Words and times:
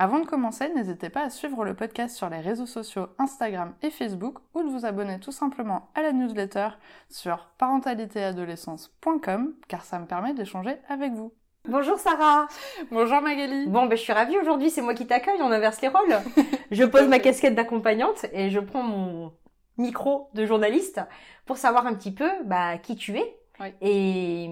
Avant 0.00 0.20
de 0.20 0.26
commencer, 0.26 0.72
n'hésitez 0.76 1.10
pas 1.10 1.22
à 1.22 1.30
suivre 1.30 1.64
le 1.64 1.74
podcast 1.74 2.16
sur 2.16 2.30
les 2.30 2.38
réseaux 2.38 2.66
sociaux 2.66 3.08
Instagram 3.18 3.74
et 3.82 3.90
Facebook 3.90 4.38
ou 4.54 4.62
de 4.62 4.68
vous 4.68 4.86
abonner 4.86 5.18
tout 5.18 5.32
simplement 5.32 5.90
à 5.96 6.02
la 6.02 6.12
newsletter 6.12 6.68
sur 7.10 7.48
parentalitéadolescence.com 7.58 9.54
car 9.66 9.84
ça 9.84 9.98
me 9.98 10.06
permet 10.06 10.34
d'échanger 10.34 10.76
avec 10.88 11.14
vous. 11.14 11.32
Bonjour 11.68 11.98
Sarah. 11.98 12.46
Bonjour 12.92 13.20
Magali. 13.20 13.66
Bon, 13.66 13.86
ben, 13.86 13.98
je 13.98 14.02
suis 14.02 14.12
ravie 14.12 14.38
aujourd'hui, 14.38 14.70
c'est 14.70 14.82
moi 14.82 14.94
qui 14.94 15.08
t'accueille, 15.08 15.42
on 15.42 15.50
inverse 15.50 15.80
les 15.80 15.88
rôles. 15.88 16.14
je 16.70 16.84
pose 16.84 17.08
ma 17.08 17.18
casquette 17.18 17.56
d'accompagnante 17.56 18.24
et 18.32 18.50
je 18.50 18.60
prends 18.60 18.84
mon 18.84 19.32
micro 19.78 20.30
de 20.32 20.46
journaliste 20.46 21.00
pour 21.44 21.56
savoir 21.56 21.88
un 21.88 21.94
petit 21.94 22.12
peu 22.12 22.30
bah, 22.44 22.78
qui 22.78 22.94
tu 22.94 23.16
es. 23.18 23.36
Et, 23.80 24.44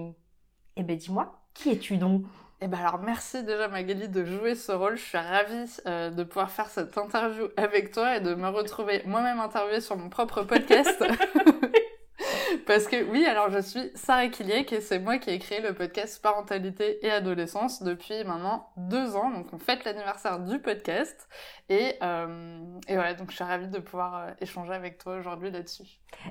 et 0.75 0.83
ben 0.83 0.97
dis-moi, 0.97 1.39
qui 1.53 1.71
es-tu 1.71 1.95
donc? 1.95 2.23
Eh 2.59 2.67
ben 2.67 2.79
alors 2.79 2.99
merci 2.99 3.43
déjà 3.43 3.67
Magali 3.67 4.09
de 4.09 4.25
jouer 4.25 4.55
ce 4.55 4.71
rôle. 4.71 4.97
Je 4.97 5.03
suis 5.03 5.17
ravie 5.17 5.69
euh, 5.85 6.09
de 6.09 6.23
pouvoir 6.23 6.49
faire 6.49 6.69
cette 6.69 6.97
interview 6.97 7.49
avec 7.55 7.91
toi 7.91 8.17
et 8.17 8.19
de 8.19 8.33
me 8.33 8.47
retrouver 8.47 9.03
moi-même 9.05 9.39
interviewée 9.39 9.81
sur 9.81 9.95
mon 9.95 10.09
propre 10.09 10.41
podcast. 10.41 11.03
Parce 12.67 12.85
que 12.85 13.01
oui, 13.09 13.25
alors 13.25 13.49
je 13.49 13.59
suis 13.59 13.91
Sarah 13.95 14.27
Kiliek 14.27 14.73
et 14.73 14.81
c'est 14.81 14.99
moi 14.99 15.19
qui 15.19 15.29
ai 15.29 15.39
créé 15.39 15.61
le 15.61 15.73
podcast 15.73 16.21
Parentalité 16.21 16.99
et 17.05 17.09
Adolescence 17.09 17.81
depuis 17.81 18.25
maintenant 18.25 18.67
deux 18.75 19.15
ans. 19.15 19.31
Donc 19.31 19.47
on 19.53 19.57
fête 19.57 19.85
l'anniversaire 19.85 20.39
du 20.39 20.59
podcast 20.59 21.29
et, 21.69 21.93
euh, 22.03 22.59
et 22.89 22.95
voilà, 22.95 23.13
donc 23.13 23.31
je 23.31 23.35
suis 23.35 23.43
ravie 23.45 23.69
de 23.69 23.79
pouvoir 23.79 24.15
euh, 24.17 24.31
échanger 24.41 24.73
avec 24.73 24.97
toi 24.97 25.15
aujourd'hui 25.15 25.49
là-dessus. 25.49 25.85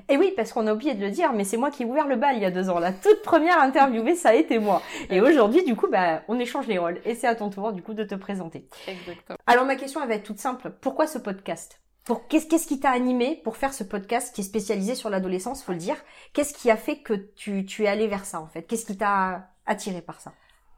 Et 0.09 0.17
oui, 0.17 0.31
parce 0.35 0.53
qu'on 0.53 0.67
a 0.67 0.73
oublié 0.73 0.93
de 0.93 1.03
le 1.03 1.09
dire, 1.09 1.33
mais 1.33 1.43
c'est 1.43 1.57
moi 1.57 1.71
qui 1.71 1.81
ai 1.81 1.85
ouvert 1.87 2.05
le 2.05 2.17
bal 2.17 2.35
il 2.35 2.43
y 2.43 2.45
a 2.45 2.51
deux 2.51 2.69
ans. 2.69 2.77
La 2.77 2.93
toute 2.93 3.23
première 3.23 3.59
interviewée, 3.59 4.13
ça 4.13 4.29
a 4.29 4.33
été 4.35 4.59
moi. 4.59 4.83
Et 5.09 5.21
aujourd'hui, 5.21 5.63
du 5.63 5.75
coup, 5.75 5.87
bah, 5.87 6.21
on 6.27 6.39
échange 6.39 6.67
les 6.67 6.77
rôles 6.77 7.01
et 7.03 7.15
c'est 7.15 7.27
à 7.27 7.33
ton 7.33 7.49
tour 7.49 7.73
du 7.73 7.81
coup 7.81 7.95
de 7.95 8.03
te 8.03 8.13
présenter. 8.13 8.69
Exactement. 8.87 9.39
Alors 9.47 9.65
ma 9.65 9.75
question 9.75 10.03
elle 10.03 10.09
va 10.09 10.13
être 10.13 10.23
toute 10.27 10.39
simple. 10.39 10.69
Pourquoi 10.81 11.07
ce 11.07 11.17
podcast? 11.17 11.81
Qu'est-ce 12.15 12.67
qui 12.67 12.79
t'a 12.79 12.91
animé 12.91 13.41
pour 13.43 13.57
faire 13.57 13.73
ce 13.73 13.83
podcast 13.83 14.33
qui 14.33 14.41
est 14.41 14.43
spécialisé 14.43 14.95
sur 14.95 15.09
l'adolescence, 15.09 15.63
faut 15.63 15.73
le 15.73 15.77
dire? 15.77 15.97
Qu'est-ce 16.33 16.53
qui 16.53 16.71
a 16.71 16.77
fait 16.77 16.99
que 16.99 17.13
tu, 17.13 17.65
es 17.83 17.87
allé 17.87 18.07
vers 18.07 18.25
ça 18.25 18.39
en 18.39 18.47
fait? 18.47 18.63
Qu'est-ce 18.63 18.85
qui 18.85 18.97
t'a 18.97 19.49
attiré 19.65 20.01
par 20.01 20.21
ça? 20.21 20.31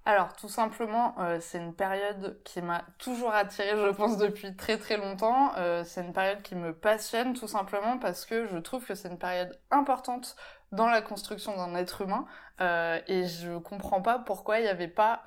Alors 0.05 0.33
tout 0.33 0.49
simplement, 0.49 1.13
euh, 1.19 1.37
c'est 1.39 1.59
une 1.59 1.75
période 1.75 2.41
qui 2.43 2.61
m'a 2.61 2.83
toujours 2.97 3.31
attirée, 3.31 3.75
je 3.75 3.89
pense, 3.89 4.17
depuis 4.17 4.55
très 4.55 4.77
très 4.77 4.97
longtemps. 4.97 5.51
Euh, 5.57 5.83
c'est 5.83 6.01
une 6.01 6.13
période 6.13 6.41
qui 6.41 6.55
me 6.55 6.73
passionne 6.73 7.33
tout 7.33 7.47
simplement 7.47 7.99
parce 7.99 8.25
que 8.25 8.47
je 8.47 8.57
trouve 8.57 8.83
que 8.85 8.95
c'est 8.95 9.09
une 9.09 9.19
période 9.19 9.59
importante 9.69 10.35
dans 10.71 10.87
la 10.87 11.01
construction 11.01 11.55
d'un 11.55 11.75
être 11.75 12.01
humain 12.01 12.25
euh, 12.61 12.99
et 13.07 13.25
je 13.25 13.57
comprends 13.57 14.01
pas 14.01 14.19
pourquoi 14.19 14.59
il 14.59 14.63
n'y 14.63 14.69
avait 14.69 14.87
pas 14.87 15.21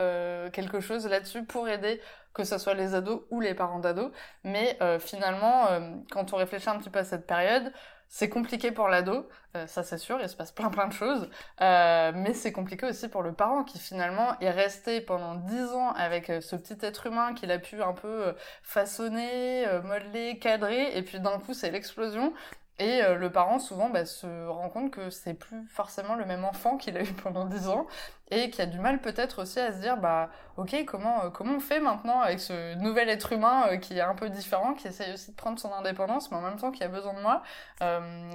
quelque 0.53 0.81
chose 0.81 1.07
là-dessus 1.07 1.45
pour 1.45 1.69
aider 1.69 2.01
que 2.35 2.45
ce 2.45 2.59
soit 2.59 2.75
les 2.75 2.95
ados 2.95 3.23
ou 3.31 3.41
les 3.41 3.55
parents 3.55 3.79
d'ados. 3.79 4.11
Mais 4.45 4.77
euh, 4.81 4.99
finalement, 4.99 5.69
euh, 5.69 5.81
quand 6.11 6.33
on 6.33 6.37
réfléchit 6.37 6.69
un 6.69 6.79
petit 6.79 6.91
peu 6.91 7.01
à 7.01 7.05
cette 7.05 7.27
période, 7.27 7.73
c'est 8.09 8.29
compliqué 8.29 8.73
pour 8.73 8.89
l'ado, 8.89 9.27
euh, 9.57 9.67
ça 9.67 9.83
c'est 9.83 9.97
sûr, 9.97 10.21
il 10.21 10.29
se 10.29 10.37
passe 10.37 10.53
plein 10.53 10.69
plein 10.69 10.87
de 10.87 10.93
choses, 10.93 11.31
mais 11.61 12.35
c'est 12.35 12.53
compliqué 12.53 12.87
aussi 12.87 13.09
pour 13.09 13.23
le 13.23 13.33
parent 13.33 13.65
qui 13.65 13.79
finalement 13.79 14.39
est 14.41 14.51
resté 14.51 15.01
pendant 15.01 15.35
dix 15.37 15.73
ans 15.73 15.93
avec 15.93 16.27
ce 16.27 16.57
petit 16.57 16.77
être 16.85 17.07
humain 17.07 17.33
qu'il 17.33 17.51
a 17.51 17.59
pu 17.59 17.83
un 17.83 17.95
peu 17.95 18.35
façonner, 18.63 19.67
modeler, 19.85 20.39
cadrer, 20.39 20.95
et 20.95 21.03
puis 21.03 21.21
d'un 21.21 21.39
coup 21.39 21.55
c'est 21.55 21.71
l'explosion, 21.71 22.35
et 22.79 23.03
euh, 23.03 23.17
le 23.17 23.31
parent 23.31 23.59
souvent 23.59 23.91
bah, 23.91 24.07
se 24.07 24.47
rend 24.47 24.69
compte 24.71 24.91
que 24.91 25.11
c'est 25.11 25.35
plus 25.35 25.67
forcément 25.69 26.15
le 26.15 26.25
même 26.25 26.45
enfant 26.45 26.77
qu'il 26.79 26.97
a 26.97 27.03
eu 27.03 27.13
pendant 27.13 27.45
10 27.45 27.69
ans 27.69 27.87
et 28.31 28.51
qui 28.51 28.63
a 28.63 28.67
du 28.67 28.79
mal 28.79 29.01
peut-être 29.01 29.43
aussi 29.43 29.61
à 29.61 29.73
se 29.73 29.79
dire 29.79 29.99
bah 29.99 30.31
ok 30.57 30.85
comment 30.87 31.25
euh, 31.25 31.31
comment 31.31 31.57
on 31.57 31.61
fait 31.61 31.81
maintenant 31.81 32.21
avec 32.21 32.41
ce 32.41 32.75
nouvel 32.77 33.09
être 33.11 33.33
humain 33.33 33.69
euh, 33.69 33.77
qui 33.77 33.99
est 33.99 34.01
un 34.01 34.15
peu 34.15 34.31
différent, 34.31 34.75
qui 34.75 34.89
essaye 34.89 35.13
aussi 35.13 35.33
de 35.33 35.37
prendre 35.37 35.59
son 35.59 35.73
indépendance 35.73 36.31
mais 36.31 36.39
en 36.39 36.43
même 36.43 36.57
temps 36.57 36.71
qui 36.71 36.83
a 36.83 36.89
besoin 36.89 37.15
de 37.15 37.21
moi. 37.21 37.43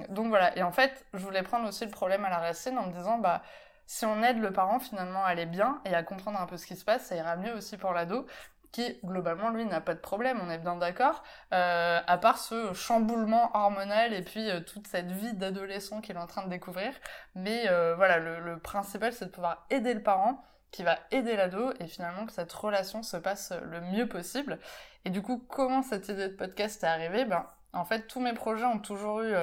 donc 0.08 0.28
voilà 0.28 0.56
et 0.56 0.62
en 0.62 0.72
fait 0.72 1.04
je 1.14 1.24
voulais 1.24 1.42
prendre 1.42 1.68
aussi 1.68 1.84
le 1.84 1.90
problème 1.90 2.24
à 2.24 2.30
la 2.30 2.38
racine 2.38 2.78
en 2.78 2.86
me 2.86 2.92
disant 2.92 3.18
bah 3.18 3.42
si 3.86 4.04
on 4.04 4.22
aide 4.22 4.38
le 4.38 4.52
parent 4.52 4.78
finalement 4.78 5.24
à 5.24 5.28
aller 5.28 5.46
bien 5.46 5.80
et 5.84 5.94
à 5.94 6.02
comprendre 6.02 6.38
un 6.40 6.46
peu 6.46 6.58
ce 6.58 6.66
qui 6.66 6.76
se 6.76 6.84
passe, 6.84 7.06
ça 7.06 7.16
ira 7.16 7.36
mieux 7.36 7.54
aussi 7.54 7.78
pour 7.78 7.92
l'ado 7.92 8.26
qui 8.72 8.98
globalement 9.04 9.50
lui 9.50 9.64
n'a 9.64 9.80
pas 9.80 9.94
de 9.94 10.00
problème, 10.00 10.38
on 10.42 10.50
est 10.50 10.58
bien 10.58 10.76
d'accord, 10.76 11.22
euh, 11.52 12.00
à 12.06 12.18
part 12.18 12.38
ce 12.38 12.72
chamboulement 12.74 13.50
hormonal 13.54 14.12
et 14.12 14.22
puis 14.22 14.50
euh, 14.50 14.60
toute 14.60 14.86
cette 14.86 15.10
vie 15.10 15.32
d'adolescent 15.34 16.00
qu'il 16.00 16.16
est 16.16 16.20
en 16.20 16.26
train 16.26 16.44
de 16.44 16.50
découvrir. 16.50 16.92
Mais 17.34 17.68
euh, 17.68 17.94
voilà, 17.96 18.18
le, 18.18 18.58
principal 18.58 19.12
c'est 19.12 19.26
de 19.26 19.30
pouvoir 19.30 19.66
aider 19.70 19.94
le 19.94 20.02
parent 20.02 20.44
qui 20.70 20.82
va 20.82 20.98
aider 21.10 21.34
l'ado 21.36 21.72
et 21.80 21.86
finalement 21.86 22.26
que 22.26 22.32
cette 22.32 22.52
relation 22.52 23.02
se 23.02 23.16
passe 23.16 23.52
le 23.62 23.80
mieux 23.80 24.06
possible. 24.06 24.58
Et 25.06 25.10
du 25.10 25.22
coup, 25.22 25.38
comment 25.48 25.82
cette 25.82 26.08
idée 26.08 26.28
de 26.28 26.34
podcast 26.34 26.84
est 26.84 26.86
arrivée? 26.86 27.24
Ben, 27.24 27.46
en 27.72 27.86
fait, 27.86 28.06
tous 28.06 28.20
mes 28.20 28.34
projets 28.34 28.66
ont 28.66 28.78
toujours 28.78 29.22
eu 29.22 29.34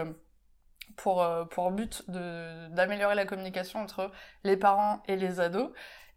pour, 0.98 1.28
pour 1.50 1.72
but 1.72 2.04
d'améliorer 2.08 3.16
la 3.16 3.26
communication 3.26 3.80
entre 3.80 4.12
les 4.44 4.56
parents 4.56 5.02
et 5.08 5.16
les 5.16 5.40
ados. 5.40 5.72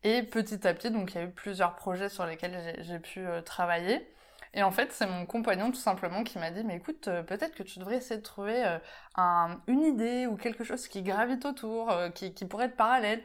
Et 0.04 0.22
petit 0.22 0.66
à 0.66 0.74
petit, 0.74 0.90
donc 0.90 1.12
il 1.12 1.16
y 1.16 1.20
a 1.20 1.24
eu 1.24 1.30
plusieurs 1.30 1.74
projets 1.74 2.08
sur 2.08 2.24
lesquels 2.24 2.76
j'ai 2.80 2.98
pu 2.98 3.20
euh, 3.26 3.42
travailler. 3.42 4.06
Et 4.54 4.62
en 4.62 4.70
fait, 4.70 4.92
c'est 4.92 5.06
mon 5.06 5.26
compagnon 5.26 5.70
tout 5.70 5.78
simplement 5.78 6.24
qui 6.24 6.38
m'a 6.38 6.50
dit, 6.50 6.64
mais 6.64 6.76
écoute, 6.76 7.08
euh, 7.08 7.22
peut-être 7.22 7.54
que 7.54 7.62
tu 7.62 7.78
devrais 7.80 7.96
essayer 7.96 8.16
de 8.16 8.24
trouver 8.24 8.64
euh, 8.64 8.78
un, 9.16 9.60
une 9.66 9.82
idée 9.82 10.26
ou 10.26 10.36
quelque 10.36 10.64
chose 10.64 10.88
qui 10.88 11.02
gravite 11.02 11.44
autour, 11.44 11.92
qui, 12.14 12.30
pourrait 12.46 12.66
être 12.66 12.76
parallèle. 12.76 13.22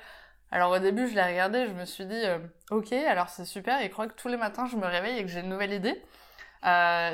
Alors 0.52 0.72
au 0.72 0.80
début, 0.80 1.08
je 1.08 1.16
l'ai 1.16 1.24
regardé, 1.24 1.68
je 1.68 1.74
me 1.74 1.86
suis 1.86 2.06
dit, 2.06 2.22
ok, 2.70 2.92
alors 2.94 3.30
c'est 3.30 3.46
super, 3.46 3.80
et 3.82 3.86
je 3.86 3.90
crois 3.90 4.08
que 4.08 4.14
tous 4.14 4.28
les 4.28 4.38
matins, 4.38 4.68
je 4.68 4.76
me 4.78 4.86
réveille 4.86 5.18
et 5.18 5.24
que 5.24 5.30
j'ai 5.30 5.40
une 5.40 5.50
nouvelle 5.50 5.74
idée. 5.74 6.00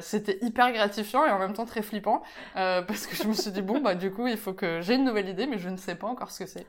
C'était 0.02 0.40
hyper 0.42 0.72
gratifiant 0.74 1.26
et 1.26 1.32
en 1.32 1.40
même 1.40 1.54
temps 1.54 1.66
très 1.66 1.82
flippant 1.82 2.22
parce 2.54 3.08
que 3.08 3.16
je 3.16 3.24
me 3.24 3.34
suis 3.34 3.52
dit 3.52 3.62
bon 3.62 3.80
bah 3.80 3.96
du 3.96 4.12
coup 4.12 4.28
il 4.28 4.38
faut 4.38 4.54
que 4.54 4.82
j'ai 4.82 4.96
une 4.96 5.06
nouvelle 5.06 5.30
idée 5.30 5.48
mais 5.48 5.58
je 5.58 5.70
ne 5.70 5.78
sais 5.78 5.96
pas 5.96 6.08
encore 6.08 6.32
ce 6.32 6.44
que 6.44 6.50
c'est. 6.50 6.68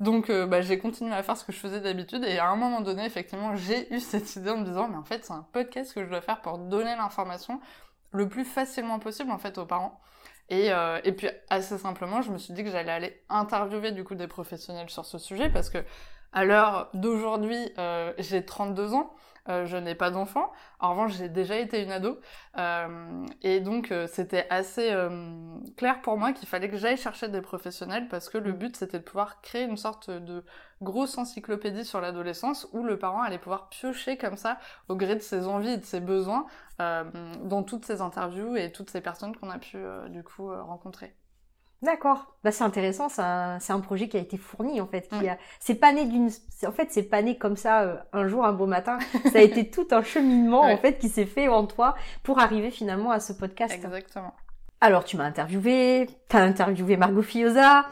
Donc 0.00 0.28
euh, 0.28 0.46
bah, 0.46 0.60
j'ai 0.60 0.78
continué 0.78 1.14
à 1.14 1.22
faire 1.22 1.36
ce 1.36 1.44
que 1.44 1.52
je 1.52 1.58
faisais 1.58 1.80
d'habitude 1.80 2.24
et 2.24 2.38
à 2.38 2.48
un 2.48 2.56
moment 2.56 2.80
donné, 2.80 3.04
effectivement, 3.04 3.54
j'ai 3.56 3.92
eu 3.94 4.00
cette 4.00 4.34
idée 4.36 4.50
en 4.50 4.58
me 4.58 4.64
disant 4.64 4.88
mais 4.88 4.96
en 4.96 5.04
fait 5.04 5.24
c'est 5.24 5.32
un 5.32 5.46
podcast 5.52 5.94
que 5.94 6.04
je 6.04 6.10
dois 6.10 6.20
faire 6.20 6.40
pour 6.40 6.58
donner 6.58 6.96
l'information 6.96 7.60
le 8.12 8.28
plus 8.28 8.44
facilement 8.44 8.98
possible 8.98 9.30
en 9.30 9.38
fait 9.38 9.58
aux 9.58 9.66
parents. 9.66 10.00
Et, 10.50 10.72
euh, 10.72 11.00
puis 11.16 11.28
assez 11.48 11.78
simplement, 11.78 12.20
je 12.22 12.30
me 12.30 12.38
suis 12.38 12.52
dit 12.52 12.64
que 12.64 12.70
j'allais 12.70 12.92
aller 12.92 13.22
interviewer 13.28 13.92
du 13.92 14.04
coup 14.04 14.14
des 14.14 14.26
professionnels 14.26 14.90
sur 14.90 15.04
ce 15.06 15.18
sujet 15.18 15.48
parce 15.48 15.70
que 15.70 15.78
à 16.32 16.44
l'heure 16.44 16.90
d'aujourd'hui, 16.94 17.72
euh, 17.78 18.12
j'ai 18.18 18.44
32 18.44 18.94
ans. 18.94 19.14
Euh, 19.48 19.66
je 19.66 19.76
n'ai 19.76 19.94
pas 19.94 20.10
d'enfant. 20.10 20.52
En 20.80 20.90
revanche, 20.90 21.16
j'ai 21.16 21.28
déjà 21.28 21.56
été 21.56 21.82
une 21.82 21.92
ado. 21.92 22.18
Euh, 22.56 23.26
et 23.42 23.60
donc, 23.60 23.92
euh, 23.92 24.06
c'était 24.06 24.46
assez 24.50 24.94
clair 25.76 26.00
pour 26.02 26.16
moi 26.16 26.32
qu'il 26.32 26.48
fallait 26.48 26.70
que 26.70 26.76
j'aille 26.76 26.96
chercher 26.96 27.28
des 27.28 27.42
professionnels 27.42 28.08
parce 28.08 28.28
que 28.28 28.38
le 28.38 28.52
mm. 28.52 28.56
but, 28.56 28.76
c'était 28.76 28.98
de 28.98 29.04
pouvoir 29.04 29.40
créer 29.42 29.64
une 29.64 29.76
sorte 29.76 30.10
de 30.10 30.44
grosse 30.82 31.18
encyclopédie 31.18 31.84
sur 31.84 32.00
l'adolescence 32.00 32.68
où 32.72 32.82
le 32.82 32.98
parent 32.98 33.22
allait 33.22 33.38
pouvoir 33.38 33.68
piocher 33.68 34.16
comme 34.16 34.36
ça, 34.36 34.58
au 34.88 34.96
gré 34.96 35.14
de 35.14 35.20
ses 35.20 35.46
envies 35.46 35.70
et 35.70 35.78
de 35.78 35.84
ses 35.84 36.00
besoins, 36.00 36.46
dans 36.78 37.62
toutes 37.62 37.84
ces 37.84 38.00
interviews 38.00 38.56
et 38.56 38.72
toutes 38.72 38.90
ces 38.90 39.00
personnes 39.00 39.36
qu'on 39.36 39.50
a 39.50 39.58
pu, 39.58 39.78
du 40.08 40.22
coup, 40.22 40.48
rencontrer. 40.48 41.14
D'accord. 41.82 42.34
Bah, 42.42 42.50
c'est 42.50 42.64
intéressant, 42.64 43.08
c'est 43.08 43.22
un, 43.22 43.58
un, 43.68 43.80
projet 43.80 44.08
qui 44.08 44.16
a 44.16 44.20
été 44.20 44.36
fourni 44.36 44.80
en 44.80 44.86
fait. 44.86 45.08
Qui 45.08 45.28
a... 45.28 45.36
C'est 45.60 45.74
pas 45.74 45.92
né 45.92 46.06
d'une, 46.06 46.30
en 46.66 46.72
fait, 46.72 46.88
c'est 46.90 47.02
pas 47.02 47.20
né 47.20 47.36
comme 47.36 47.56
ça 47.56 47.82
euh, 47.82 47.96
un 48.12 48.26
jour, 48.26 48.44
un 48.44 48.52
beau 48.52 48.66
matin. 48.66 48.98
ça 49.32 49.38
a 49.38 49.42
été 49.42 49.70
tout 49.70 49.86
un 49.90 50.02
cheminement 50.02 50.62
en 50.62 50.76
fait 50.78 50.98
qui 50.98 51.08
s'est 51.08 51.26
fait 51.26 51.48
en 51.48 51.66
toi 51.66 51.94
pour 52.22 52.38
arriver 52.38 52.70
finalement 52.70 53.10
à 53.10 53.20
ce 53.20 53.32
podcast. 53.32 53.74
Exactement. 53.74 54.34
Alors 54.80 55.04
tu 55.04 55.16
m'as 55.16 55.24
interviewé, 55.24 56.08
t'as 56.28 56.42
interviewé 56.42 56.96
Margot 56.96 57.22
Fioza, 57.22 57.86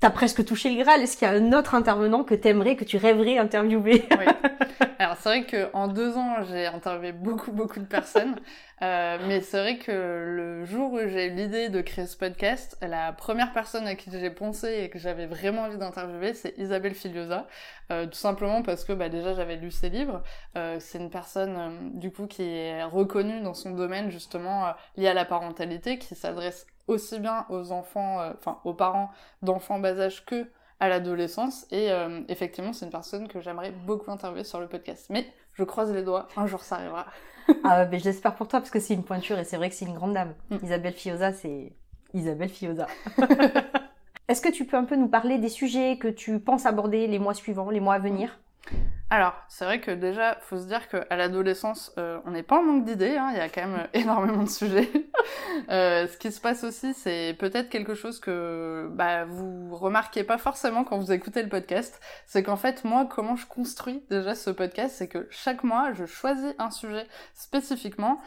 t'as 0.00 0.10
presque 0.10 0.44
touché 0.44 0.70
le 0.70 0.82
Graal. 0.82 1.02
Est-ce 1.02 1.16
qu'il 1.16 1.28
y 1.28 1.30
a 1.30 1.34
un 1.34 1.52
autre 1.52 1.74
intervenant 1.74 2.24
que 2.24 2.34
t'aimerais, 2.34 2.74
que 2.74 2.84
tu 2.84 2.96
rêverais 2.96 3.38
interviewer 3.38 4.08
Oui. 4.18 4.24
Alors 4.98 5.16
c'est 5.18 5.28
vrai 5.28 5.46
qu'en 5.46 5.88
deux 5.88 6.16
ans, 6.16 6.36
j'ai 6.50 6.66
interviewé 6.66 7.12
beaucoup, 7.12 7.52
beaucoup 7.52 7.80
de 7.80 7.86
personnes. 7.86 8.36
Euh, 8.82 9.18
mais 9.26 9.40
c'est 9.40 9.58
vrai 9.58 9.78
que 9.78 9.90
le 9.90 10.64
jour 10.64 10.92
où 10.92 10.98
j'ai 10.98 11.26
eu 11.26 11.30
l'idée 11.30 11.68
de 11.68 11.80
créer 11.82 12.06
ce 12.06 12.16
podcast, 12.16 12.78
la 12.80 13.12
première 13.12 13.52
personne 13.52 13.86
à 13.86 13.94
qui 13.94 14.10
j'ai 14.10 14.30
pensé 14.30 14.84
et 14.84 14.88
que 14.88 14.98
j'avais 14.98 15.26
vraiment 15.26 15.62
envie 15.62 15.76
d'interviewer, 15.76 16.34
c'est 16.34 16.56
Isabelle 16.58 16.94
Filiosa. 16.94 17.46
Euh, 17.90 18.06
tout 18.06 18.18
simplement 18.18 18.62
parce 18.62 18.84
que 18.84 18.92
bah, 18.92 19.08
déjà 19.08 19.34
j'avais 19.34 19.56
lu 19.56 19.70
ses 19.70 19.90
livres. 19.90 20.22
Euh, 20.56 20.76
c'est 20.80 20.98
une 20.98 21.10
personne 21.10 21.56
euh, 21.58 21.70
du 21.98 22.10
coup 22.10 22.26
qui 22.26 22.42
est 22.42 22.84
reconnue 22.84 23.40
dans 23.40 23.54
son 23.54 23.72
domaine 23.72 24.10
justement 24.10 24.66
euh, 24.66 24.70
lié 24.96 25.08
à 25.08 25.14
la 25.14 25.24
parentalité, 25.24 25.98
qui 25.98 26.14
s'adresse 26.14 26.66
aussi 26.90 27.18
bien 27.18 27.46
aux 27.48 27.72
enfants, 27.72 28.18
enfin 28.38 28.58
aux 28.64 28.74
parents 28.74 29.10
d'enfants 29.42 29.78
bas 29.78 29.98
âge 29.98 30.24
que 30.24 30.46
à 30.80 30.88
l'adolescence. 30.88 31.66
Et 31.70 31.92
euh, 31.92 32.22
effectivement, 32.28 32.72
c'est 32.72 32.86
une 32.86 32.90
personne 32.90 33.28
que 33.28 33.40
j'aimerais 33.40 33.70
beaucoup 33.70 34.10
interviewer 34.10 34.44
sur 34.44 34.60
le 34.60 34.66
podcast. 34.66 35.06
Mais 35.10 35.26
je 35.54 35.62
croise 35.62 35.92
les 35.92 36.02
doigts, 36.02 36.26
un 36.36 36.46
jour 36.46 36.62
ça 36.62 36.76
arrivera. 36.76 37.06
ah, 37.64 37.84
mais 37.86 37.98
j'espère 37.98 38.34
pour 38.34 38.48
toi 38.48 38.60
parce 38.60 38.70
que 38.70 38.80
c'est 38.80 38.94
une 38.94 39.04
pointure 39.04 39.38
et 39.38 39.44
c'est 39.44 39.56
vrai 39.56 39.68
que 39.68 39.76
c'est 39.76 39.84
une 39.84 39.94
grande 39.94 40.14
dame. 40.14 40.34
Mm. 40.48 40.56
Isabelle 40.64 40.94
Fioza, 40.94 41.32
c'est 41.32 41.72
Isabelle 42.14 42.48
Fioza. 42.48 42.86
Est-ce 44.28 44.40
que 44.40 44.48
tu 44.48 44.64
peux 44.64 44.76
un 44.76 44.84
peu 44.84 44.96
nous 44.96 45.08
parler 45.08 45.38
des 45.38 45.48
sujets 45.48 45.98
que 45.98 46.08
tu 46.08 46.38
penses 46.38 46.64
aborder 46.64 47.06
les 47.06 47.18
mois 47.18 47.34
suivants, 47.34 47.70
les 47.70 47.80
mois 47.80 47.94
à 47.94 47.98
venir? 47.98 48.38
Alors, 49.12 49.34
c'est 49.48 49.64
vrai 49.64 49.80
que 49.80 49.90
déjà, 49.90 50.36
faut 50.40 50.56
se 50.56 50.66
dire 50.66 50.88
qu'à 50.88 51.16
l'adolescence, 51.16 51.92
euh, 51.98 52.20
on 52.26 52.30
n'est 52.30 52.44
pas 52.44 52.58
en 52.58 52.62
manque 52.62 52.84
d'idées, 52.84 53.16
hein, 53.16 53.30
il 53.32 53.38
y 53.38 53.40
a 53.40 53.48
quand 53.48 53.66
même 53.66 53.80
euh, 53.80 53.86
énormément 53.98 54.44
de 54.44 54.48
sujets. 54.48 54.88
euh, 55.68 56.06
ce 56.06 56.16
qui 56.16 56.30
se 56.30 56.40
passe 56.40 56.62
aussi, 56.62 56.94
c'est 56.94 57.34
peut-être 57.36 57.68
quelque 57.70 57.94
chose 57.94 58.20
que 58.20 58.88
bah, 58.92 59.24
vous 59.24 59.74
remarquez 59.74 60.22
pas 60.22 60.38
forcément 60.38 60.84
quand 60.84 60.96
vous 60.96 61.10
écoutez 61.10 61.42
le 61.42 61.48
podcast. 61.48 62.00
C'est 62.26 62.44
qu'en 62.44 62.54
fait, 62.54 62.84
moi, 62.84 63.04
comment 63.04 63.34
je 63.34 63.46
construis 63.46 64.00
déjà 64.10 64.36
ce 64.36 64.50
podcast, 64.50 64.94
c'est 64.96 65.08
que 65.08 65.26
chaque 65.30 65.64
mois, 65.64 65.92
je 65.92 66.06
choisis 66.06 66.54
un 66.58 66.70
sujet 66.70 67.06
spécifiquement 67.34 68.20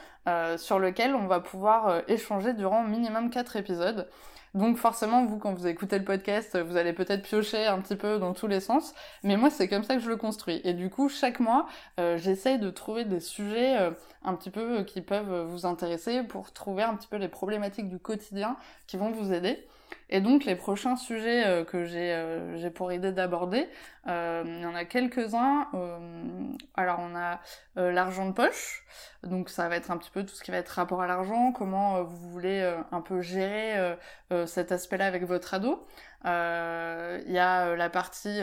sur 0.55 0.79
lequel 0.79 1.15
on 1.15 1.27
va 1.27 1.41
pouvoir 1.41 2.01
échanger 2.07 2.53
durant 2.53 2.83
minimum 2.83 3.29
4 3.29 3.57
épisodes. 3.57 4.07
Donc 4.53 4.77
forcément, 4.77 5.25
vous, 5.25 5.39
quand 5.39 5.53
vous 5.53 5.65
écoutez 5.65 5.97
le 5.97 6.05
podcast, 6.05 6.59
vous 6.59 6.77
allez 6.77 6.93
peut-être 6.93 7.23
piocher 7.23 7.65
un 7.65 7.81
petit 7.81 7.95
peu 7.95 8.19
dans 8.19 8.33
tous 8.33 8.45
les 8.45 8.59
sens. 8.59 8.93
Mais 9.23 9.35
moi, 9.35 9.49
c'est 9.49 9.67
comme 9.67 9.83
ça 9.83 9.95
que 9.95 10.01
je 10.01 10.09
le 10.09 10.15
construis. 10.15 10.61
Et 10.63 10.73
du 10.73 10.91
coup, 10.91 11.09
chaque 11.09 11.39
mois, 11.39 11.67
euh, 11.99 12.17
j'essaye 12.19 12.59
de 12.59 12.69
trouver 12.69 13.03
des 13.03 13.19
sujets 13.19 13.79
euh, 13.79 13.91
un 14.23 14.35
petit 14.35 14.51
peu 14.51 14.79
euh, 14.79 14.83
qui 14.83 15.01
peuvent 15.01 15.45
vous 15.47 15.65
intéresser 15.65 16.21
pour 16.21 16.53
trouver 16.53 16.83
un 16.83 16.95
petit 16.95 17.07
peu 17.07 17.17
les 17.17 17.29
problématiques 17.29 17.89
du 17.89 17.97
quotidien 17.97 18.55
qui 18.85 18.97
vont 18.97 19.11
vous 19.11 19.33
aider. 19.33 19.67
Et 20.09 20.21
donc 20.21 20.45
les 20.45 20.55
prochains 20.55 20.95
sujets 20.95 21.45
euh, 21.45 21.63
que 21.63 21.85
j'ai 21.85 22.13
euh, 22.13 22.55
j'ai 22.57 22.69
pour 22.69 22.91
idée 22.93 23.11
d'aborder, 23.11 23.67
euh, 24.07 24.43
il 24.45 24.61
y 24.61 24.65
en 24.65 24.75
a 24.75 24.85
quelques-uns. 24.85 25.67
alors 26.75 26.99
on 26.99 27.15
a 27.15 27.39
l'argent 27.75 28.27
de 28.27 28.33
poche, 28.33 28.83
donc 29.23 29.49
ça 29.49 29.67
va 29.69 29.75
être 29.75 29.89
un 29.89 29.97
petit 29.97 30.11
peu 30.11 30.23
tout 30.23 30.35
ce 30.35 30.43
qui 30.43 30.51
va 30.51 30.57
être 30.57 30.69
rapport 30.69 31.01
à 31.01 31.07
l'argent, 31.07 31.51
comment 31.51 32.03
vous 32.03 32.29
voulez 32.29 32.61
un 32.91 33.01
peu 33.01 33.21
gérer 33.21 33.95
cet 34.45 34.71
aspect-là 34.71 35.07
avec 35.07 35.23
votre 35.23 35.53
ado. 35.55 35.85
Il 36.25 37.31
y 37.31 37.39
a 37.39 37.75
la 37.75 37.89
partie 37.89 38.39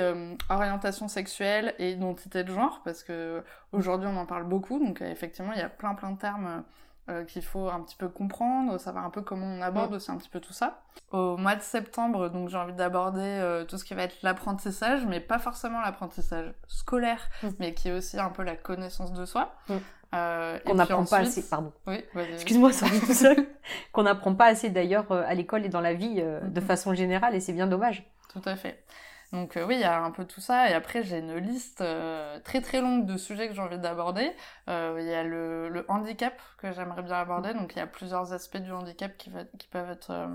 orientation 0.48 1.06
sexuelle 1.06 1.74
et 1.78 1.90
identité 1.92 2.42
de 2.42 2.52
genre, 2.52 2.80
parce 2.84 3.04
que 3.04 3.44
aujourd'hui 3.72 4.08
on 4.12 4.16
en 4.16 4.26
parle 4.26 4.44
beaucoup, 4.44 4.78
donc 4.80 5.02
effectivement 5.02 5.52
il 5.52 5.60
y 5.60 5.62
a 5.62 5.68
plein 5.68 5.94
plein 5.94 6.10
de 6.10 6.18
termes 6.18 6.64
euh, 7.08 7.24
qu'il 7.24 7.42
faut 7.42 7.68
un 7.68 7.80
petit 7.80 7.96
peu 7.96 8.08
comprendre, 8.08 8.78
savoir 8.78 9.04
un 9.04 9.10
peu 9.10 9.22
comment 9.22 9.46
on 9.46 9.60
aborde 9.62 9.94
aussi 9.94 10.10
un 10.10 10.16
petit 10.16 10.28
peu 10.28 10.38
tout 10.38 10.52
ça. 10.52 10.82
Au 11.10 11.36
mois 11.36 11.56
de 11.56 11.62
septembre, 11.62 12.28
donc 12.28 12.50
j'ai 12.50 12.56
envie 12.56 12.74
d'aborder 12.74 13.20
euh, 13.20 13.64
tout 13.64 13.78
ce 13.78 13.84
qui 13.84 13.94
va 13.94 14.02
être 14.02 14.16
l'apprentissage, 14.22 15.06
mais 15.06 15.18
pas 15.18 15.38
forcément 15.38 15.80
l'apprentissage 15.80 16.52
scolaire, 16.68 17.28
mm. 17.42 17.48
mais 17.58 17.74
qui 17.74 17.88
est 17.88 17.92
aussi 17.92 18.18
un 18.18 18.28
peu 18.28 18.42
la 18.42 18.54
connaissance 18.54 19.12
de 19.12 19.24
soi. 19.24 19.54
Mm. 19.68 19.74
Euh, 20.14 20.58
Qu'on 20.60 20.74
n'apprend 20.74 21.04
pas 21.04 21.18
assez, 21.18 21.48
pardon. 21.48 21.72
Oui, 21.86 22.04
Excuse-moi, 22.32 22.72
ça 22.72 22.86
tout 22.86 23.06
seul. 23.12 23.46
Qu'on 23.92 24.02
n'apprend 24.04 24.34
pas 24.34 24.46
assez 24.46 24.68
d'ailleurs 24.68 25.10
à 25.10 25.34
l'école 25.34 25.64
et 25.64 25.68
dans 25.68 25.80
la 25.80 25.94
vie 25.94 26.22
de 26.22 26.60
façon 26.60 26.94
générale, 26.94 27.34
et 27.34 27.40
c'est 27.40 27.52
bien 27.52 27.66
dommage. 27.66 28.04
Tout 28.32 28.42
à 28.44 28.56
fait. 28.56 28.84
Donc 29.32 29.56
euh, 29.56 29.64
oui, 29.64 29.76
il 29.76 29.80
y 29.80 29.84
a 29.84 30.02
un 30.02 30.10
peu 30.10 30.24
tout 30.24 30.40
ça. 30.40 30.70
Et 30.70 30.74
après, 30.74 31.02
j'ai 31.02 31.18
une 31.18 31.36
liste 31.36 31.80
euh, 31.80 32.38
très 32.40 32.60
très 32.60 32.80
longue 32.80 33.06
de 33.06 33.16
sujets 33.16 33.48
que 33.48 33.54
j'ai 33.54 33.62
envie 33.62 33.78
d'aborder. 33.78 34.32
Euh, 34.68 34.96
il 34.98 35.06
y 35.06 35.14
a 35.14 35.22
le, 35.22 35.68
le 35.68 35.84
handicap 35.88 36.34
que 36.58 36.72
j'aimerais 36.72 37.02
bien 37.02 37.16
aborder. 37.16 37.54
Donc 37.54 37.72
il 37.74 37.78
y 37.78 37.82
a 37.82 37.86
plusieurs 37.86 38.32
aspects 38.32 38.58
du 38.58 38.72
handicap 38.72 39.16
qui, 39.16 39.30
va, 39.30 39.44
qui 39.44 39.68
peuvent 39.68 39.90
être 39.90 40.28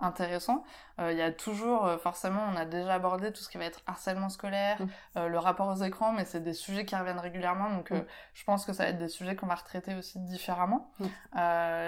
intéressants. 0.00 0.64
Il 1.00 1.16
y 1.16 1.22
a 1.22 1.32
toujours, 1.32 1.88
forcément, 2.00 2.42
on 2.52 2.56
a 2.56 2.64
déjà 2.64 2.94
abordé 2.94 3.32
tout 3.32 3.42
ce 3.42 3.48
qui 3.48 3.58
va 3.58 3.64
être 3.64 3.82
harcèlement 3.86 4.28
scolaire, 4.28 4.78
mmh. 4.80 5.26
le 5.26 5.38
rapport 5.38 5.68
aux 5.68 5.82
écrans, 5.82 6.12
mais 6.12 6.24
c'est 6.24 6.40
des 6.40 6.52
sujets 6.52 6.84
qui 6.84 6.96
reviennent 6.96 7.18
régulièrement. 7.18 7.70
Donc 7.70 7.90
mmh. 7.90 8.04
je 8.34 8.44
pense 8.44 8.64
que 8.64 8.72
ça 8.72 8.84
va 8.84 8.90
être 8.90 8.98
des 8.98 9.08
sujets 9.08 9.36
qu'on 9.36 9.46
va 9.46 9.56
retraiter 9.56 9.94
aussi 9.94 10.18
différemment. 10.20 10.92
Mmh. 10.98 11.06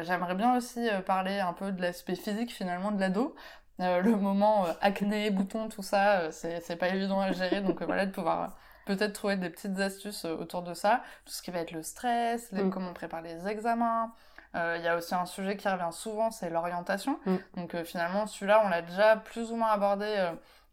j'aimerais 0.02 0.34
bien 0.34 0.56
aussi 0.56 0.88
parler 1.06 1.40
un 1.40 1.52
peu 1.52 1.72
de 1.72 1.82
l'aspect 1.82 2.16
physique 2.16 2.52
finalement 2.52 2.92
de 2.92 3.00
l'ado. 3.00 3.34
Euh, 3.80 4.00
le 4.02 4.14
moment 4.14 4.66
euh, 4.66 4.72
acné, 4.80 5.30
boutons, 5.30 5.68
tout 5.68 5.82
ça, 5.82 6.20
euh, 6.20 6.30
c'est 6.30 6.76
pas 6.76 6.88
évident 6.88 7.20
à 7.20 7.32
gérer. 7.32 7.60
Donc 7.60 7.82
voilà, 7.82 8.06
de 8.06 8.10
pouvoir 8.10 8.56
peut-être 8.86 9.12
trouver 9.12 9.36
des 9.36 9.50
petites 9.50 9.78
astuces 9.80 10.24
autour 10.24 10.62
de 10.62 10.74
ça. 10.74 11.02
Tout 11.24 11.32
ce 11.32 11.42
qui 11.42 11.50
va 11.50 11.60
être 11.60 11.72
le 11.72 11.82
stress, 11.82 12.52
mm. 12.52 12.70
comment 12.70 12.90
on 12.90 12.94
prépare 12.94 13.22
les 13.22 13.48
examens. 13.48 14.12
Il 14.52 14.82
y 14.82 14.88
a 14.88 14.96
aussi 14.96 15.14
un 15.14 15.26
sujet 15.26 15.56
qui 15.56 15.68
revient 15.68 15.92
souvent, 15.92 16.32
c'est 16.32 16.50
l'orientation. 16.50 17.20
Mm. 17.24 17.36
Donc 17.56 17.82
finalement, 17.84 18.26
celui-là, 18.26 18.62
on 18.64 18.68
l'a 18.68 18.82
déjà 18.82 19.16
plus 19.16 19.52
ou 19.52 19.56
moins 19.56 19.70
abordé 19.70 20.28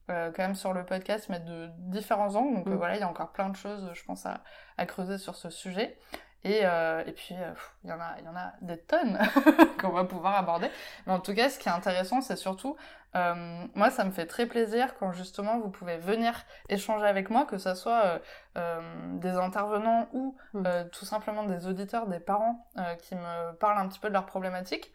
quand 0.07 0.39
même 0.39 0.55
sur 0.55 0.73
le 0.73 0.83
podcast, 0.83 1.27
mais 1.29 1.39
de 1.39 1.69
différents 1.77 2.35
angles. 2.35 2.55
Donc 2.55 2.67
mm. 2.67 2.75
voilà, 2.75 2.95
il 2.95 3.01
y 3.01 3.03
a 3.03 3.09
encore 3.09 3.31
plein 3.31 3.49
de 3.49 3.55
choses, 3.55 3.91
je 3.93 4.03
pense, 4.03 4.25
à, 4.25 4.41
à 4.77 4.85
creuser 4.87 5.19
sur 5.19 5.35
ce 5.35 5.51
sujet. 5.51 5.97
Et, 6.43 6.61
euh, 6.63 7.03
et 7.05 7.11
puis, 7.11 7.35
euh, 7.35 7.53
il 7.83 7.89
y, 7.89 7.93
en 7.93 7.99
a, 7.99 8.19
y 8.19 8.27
en 8.27 8.35
a 8.35 8.53
des 8.61 8.77
tonnes 8.77 9.19
qu'on 9.81 9.89
va 9.89 10.03
pouvoir 10.03 10.35
aborder. 10.35 10.69
Mais 11.05 11.13
en 11.13 11.19
tout 11.19 11.33
cas, 11.33 11.49
ce 11.49 11.59
qui 11.59 11.67
est 11.67 11.71
intéressant, 11.71 12.21
c'est 12.21 12.35
surtout, 12.35 12.77
euh, 13.15 13.65
moi, 13.75 13.89
ça 13.89 14.03
me 14.05 14.11
fait 14.11 14.27
très 14.27 14.45
plaisir 14.45 14.95
quand 14.97 15.11
justement 15.11 15.59
vous 15.59 15.69
pouvez 15.69 15.97
venir 15.97 16.43
échanger 16.69 17.05
avec 17.05 17.29
moi, 17.29 17.45
que 17.45 17.57
ce 17.57 17.73
soit 17.73 18.21
des 18.55 19.29
intervenants 19.29 20.07
ou 20.13 20.35
mm. 20.53 20.89
tout 20.91 21.05
simplement 21.05 21.43
des 21.43 21.67
auditeurs, 21.67 22.07
des 22.07 22.19
parents 22.19 22.67
qui 23.03 23.15
me 23.15 23.51
parlent 23.53 23.77
un 23.77 23.87
petit 23.87 23.99
peu 23.99 24.07
de 24.07 24.13
leurs 24.13 24.25
problématiques 24.25 24.91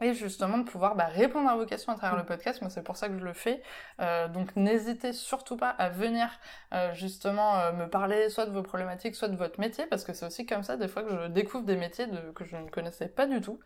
et 0.00 0.12
justement 0.14 0.58
de 0.58 0.64
pouvoir 0.64 0.96
bah, 0.96 1.06
répondre 1.06 1.48
à 1.48 1.56
vos 1.56 1.66
questions 1.66 1.92
à 1.92 1.96
travers 1.96 2.16
le 2.16 2.24
podcast. 2.24 2.60
Moi, 2.60 2.70
c'est 2.70 2.82
pour 2.82 2.96
ça 2.96 3.08
que 3.08 3.18
je 3.18 3.24
le 3.24 3.32
fais. 3.32 3.62
Euh, 4.00 4.28
donc, 4.28 4.54
n'hésitez 4.56 5.12
surtout 5.12 5.56
pas 5.56 5.70
à 5.70 5.88
venir 5.88 6.28
euh, 6.72 6.92
justement 6.94 7.58
euh, 7.58 7.72
me 7.72 7.88
parler 7.88 8.28
soit 8.28 8.46
de 8.46 8.50
vos 8.50 8.62
problématiques, 8.62 9.14
soit 9.14 9.28
de 9.28 9.36
votre 9.36 9.60
métier, 9.60 9.86
parce 9.86 10.04
que 10.04 10.12
c'est 10.12 10.26
aussi 10.26 10.46
comme 10.46 10.62
ça 10.62 10.76
des 10.76 10.88
fois 10.88 11.02
que 11.02 11.10
je 11.10 11.26
découvre 11.28 11.64
des 11.64 11.76
métiers 11.76 12.06
de, 12.06 12.32
que 12.32 12.44
je 12.44 12.56
ne 12.56 12.68
connaissais 12.68 13.08
pas 13.08 13.26
du 13.26 13.40
tout. 13.40 13.60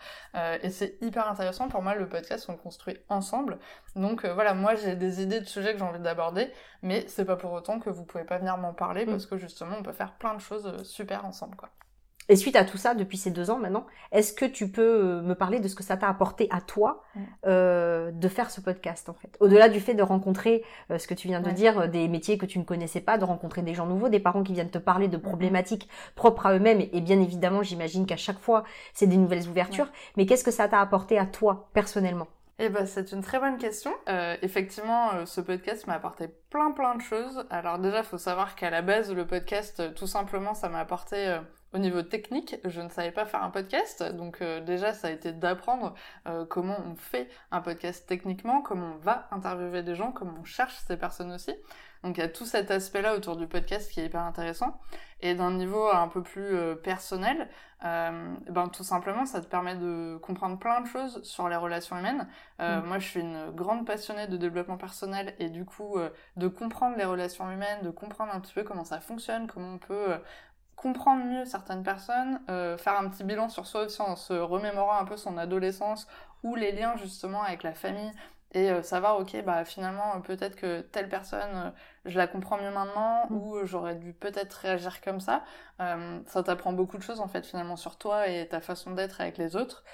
et 0.63 0.71
c'est 0.71 0.99
hyper 1.01 1.29
intéressant 1.29 1.69
pour 1.69 1.83
moi. 1.83 1.95
Le 1.95 2.09
podcast, 2.09 2.47
on 2.49 2.53
le 2.53 2.59
construit 2.59 2.97
ensemble. 3.09 3.59
Donc 3.97 4.25
voilà, 4.27 4.55
moi 4.55 4.75
j'ai 4.75 4.97
des 4.97 5.23
idées 5.23 5.41
de 5.41 5.47
sujets 5.47 5.73
que 5.73 5.79
j'ai 5.79 5.85
envie 5.85 5.99
d'aborder, 6.01 6.53
mais 6.83 7.07
c'est 7.09 7.25
pas 7.25 7.37
pour 7.37 7.53
autant 7.53 7.81
que 7.81 7.91
vous 7.91 8.05
pouvez 8.05 8.25
pas 8.25 8.39
venir 8.39 8.57
m'en 8.59 8.75
parler, 8.75 9.07
mm. 9.07 9.11
parce 9.11 9.27
que 9.27 9.37
justement, 9.39 9.77
on 9.79 9.83
peut 9.83 9.93
faire 9.93 10.15
plein 10.15 10.35
de 10.35 10.41
choses 10.41 10.83
super 10.85 11.25
ensemble, 11.25 11.57
quoi. 11.57 11.71
Et 12.31 12.37
suite 12.37 12.57
à 12.57 12.65
tout 12.65 12.77
ça, 12.77 12.95
depuis 12.95 13.17
ces 13.17 13.31
deux 13.31 13.51
ans 13.51 13.59
maintenant, 13.59 13.87
est-ce 14.13 14.35
que 14.35 14.45
tu 14.45 14.71
peux 14.71 14.83
euh, 14.83 15.23
me 15.23 15.35
parler 15.35 15.61
de 15.61 15.69
ce 15.69 15.75
que 15.75 15.83
ça 15.83 15.97
t'a 15.97 16.09
apporté 16.09 16.47
à 16.51 16.61
toi 16.61 17.03
euh, 17.47 18.11
de 18.11 18.29
faire 18.29 18.51
ce 18.51 18.61
podcast 18.61 19.09
en 19.09 19.15
fait? 19.15 19.37
Au-delà 19.41 19.69
du 19.71 19.81
fait 19.81 19.95
de 19.95 20.03
rencontrer 20.03 20.63
euh, 20.91 20.99
ce 20.99 21.07
que 21.07 21.15
tu 21.15 21.29
viens 21.29 21.41
de 21.41 21.51
dire, 21.51 21.81
euh, 21.81 21.87
des 21.87 22.07
métiers 22.07 22.37
que 22.37 22.45
tu 22.45 22.59
ne 22.59 22.65
connaissais 22.65 23.01
pas, 23.01 23.17
de 23.17 23.25
rencontrer 23.25 23.63
des 23.63 23.73
gens 23.73 23.87
nouveaux, 23.87 24.11
des 24.11 24.21
parents 24.21 24.43
qui 24.43 24.53
viennent 24.53 24.71
te 24.71 24.79
parler 24.79 25.09
de 25.09 25.17
problématiques 25.17 25.89
propres 26.17 26.47
à 26.47 26.55
eux-mêmes, 26.55 26.81
et, 26.81 27.01
bien 27.01 27.21
évidemment, 27.21 27.63
j'imagine 27.63 28.05
qu'à 28.05 28.17
chaque 28.17 28.39
fois, 28.39 28.65
c'est 28.93 29.07
des 29.07 29.17
nouvelles 29.17 29.49
ouvertures. 29.49 29.89
Mais 30.17 30.27
qu'est-ce 30.27 30.45
que 30.45 30.51
ça 30.51 30.69
t'a 30.69 30.81
apporté 30.81 31.19
à 31.19 31.25
toi 31.25 31.71
personnellement? 31.73 32.27
Eh 32.59 32.69
ben, 32.69 32.87
c'est 32.87 33.13
une 33.13 33.23
très 33.23 33.39
bonne 33.39 33.57
question. 33.57 33.93
Euh, 34.09 34.37
effectivement, 34.43 35.13
euh, 35.15 35.27
ce 35.27 35.41
podcast 35.41 35.87
m'a 35.87 35.95
apporté 35.95 36.29
plein 36.51 36.73
plein 36.73 36.97
de 36.97 37.01
choses. 37.01 37.47
Alors 37.51 37.79
déjà, 37.79 37.99
il 37.99 38.05
faut 38.05 38.19
savoir 38.19 38.55
qu'à 38.57 38.69
la 38.69 38.83
base, 38.83 39.15
le 39.15 39.27
podcast, 39.27 39.95
tout 39.95 40.09
simplement, 40.09 40.55
ça 40.55 40.69
m'a 40.69 40.81
apporté 40.81 41.39
au 41.75 41.79
niveau 41.79 42.03
technique, 42.03 42.57
je 42.65 42.81
ne 42.81 42.89
savais 42.89 43.11
pas 43.11 43.27
faire 43.27 43.43
un 43.43 43.51
podcast, 43.51 44.03
donc 44.03 44.41
euh, 44.41 44.61
déjà 44.61 44.95
ça 44.95 45.09
a 45.09 45.11
été 45.11 45.33
d'apprendre 45.33 45.95
euh, 46.27 46.47
comment 46.47 46.79
on 46.87 46.97
fait 46.97 47.29
un 47.51 47.61
podcast 47.61 48.07
techniquement, 48.09 48.63
comment 48.63 48.95
on 48.95 48.99
va 48.99 49.29
interviewer 49.33 49.83
des 49.83 49.95
gens, 49.95 50.11
comment 50.11 50.35
on 50.41 50.45
cherche 50.45 50.75
ces 50.87 50.97
personnes 50.97 51.31
aussi. 51.31 51.55
Donc 52.05 52.17
il 52.17 52.21
y 52.21 52.25
a 52.25 52.29
tout 52.29 52.47
cet 52.47 52.71
aspect-là 52.71 53.17
autour 53.17 53.37
du 53.37 53.49
podcast 53.49 53.91
qui 53.91 54.01
est 54.01 54.07
hyper 54.07 54.23
intéressant. 54.23 54.81
Et 55.21 55.35
d'un 55.35 55.51
niveau 55.51 55.89
un 55.89 56.07
peu 56.07 56.23
plus 56.23 56.55
euh, 56.55 56.77
personnel, 56.77 57.49
ben 57.81 58.69
tout 58.73 58.83
simplement 58.83 59.25
ça 59.25 59.41
te 59.41 59.47
permet 59.47 59.77
de 59.77 60.19
comprendre 60.21 60.59
plein 60.59 60.81
de 60.81 60.87
choses 60.87 61.23
sur 61.23 61.49
les 61.49 61.57
relations 61.57 61.97
humaines. 61.97 62.29
Mm. 62.59 62.81
Moi 62.87 62.99
je 62.99 63.07
suis 63.07 63.21
une 63.21 63.51
grande 63.51 63.87
passionnée 63.87 64.27
de 64.27 64.37
développement 64.37 64.77
personnel 64.79 65.35
et 65.39 65.49
du 65.49 65.65
coup 65.65 65.97
de 66.37 66.49
comprendre 66.49 66.97
les 66.97 67.05
relations 67.05 67.49
humaines, 67.51 67.83
de 67.83 67.91
comprendre 67.91 68.33
un 68.35 68.41
petit 68.41 68.53
peu 68.53 68.65
comment 68.65 68.85
ça 68.85 69.01
fonctionne, 69.01 69.47
comment 69.47 69.75
on 69.75 69.79
peut 69.79 70.19
comprendre 70.79 71.25
mieux 71.25 71.45
certaines 71.45 71.83
personnes, 71.83 72.41
euh, 72.49 72.79
faire 72.79 72.99
un 72.99 73.09
petit 73.09 73.25
bilan 73.25 73.49
sur 73.49 73.67
soi 73.67 73.83
aussi 73.83 74.01
en 74.01 74.15
se 74.15 74.33
remémorant 74.33 74.97
un 74.97 75.05
peu 75.05 75.17
son 75.17 75.37
adolescence 75.37 76.07
ou 76.45 76.55
les 76.55 76.73
liens 76.73 76.97
justement 76.97 77.43
avec 77.43 77.65
la 77.65 77.75
famille 77.75 78.13
et 78.53 78.71
euh, 78.71 78.83
savoir 78.83 79.19
ok 79.19 79.45
bah 79.45 79.65
finalement 79.65 80.21
peut-être 80.23 80.57
que 80.57 80.81
telle 80.81 81.09
personne 81.09 81.51
euh, 81.55 81.71
je 82.07 82.17
la 82.17 82.27
comprends 82.29 82.57
mieux 82.57 82.71
maintenant 82.71 83.27
mm. 83.29 83.35
ou 83.35 83.67
j'aurais 83.67 83.97
dû 83.97 84.15
peut-être 84.15 84.55
réagir 84.55 85.01
comme 85.03 85.21
ça 85.21 85.45
ça 85.79 86.43
t'apprend 86.43 86.73
beaucoup 86.73 86.97
de 86.97 87.03
choses 87.03 87.21
en 87.21 87.29
fait 87.29 87.45
finalement 87.45 87.77
sur 87.77 87.99
toi 87.99 88.29
et 88.29 88.49
ta 88.49 88.61
façon 88.61 88.93
d'être 88.93 89.21
avec 89.21 89.37
les 89.37 89.57
autres 89.57 89.85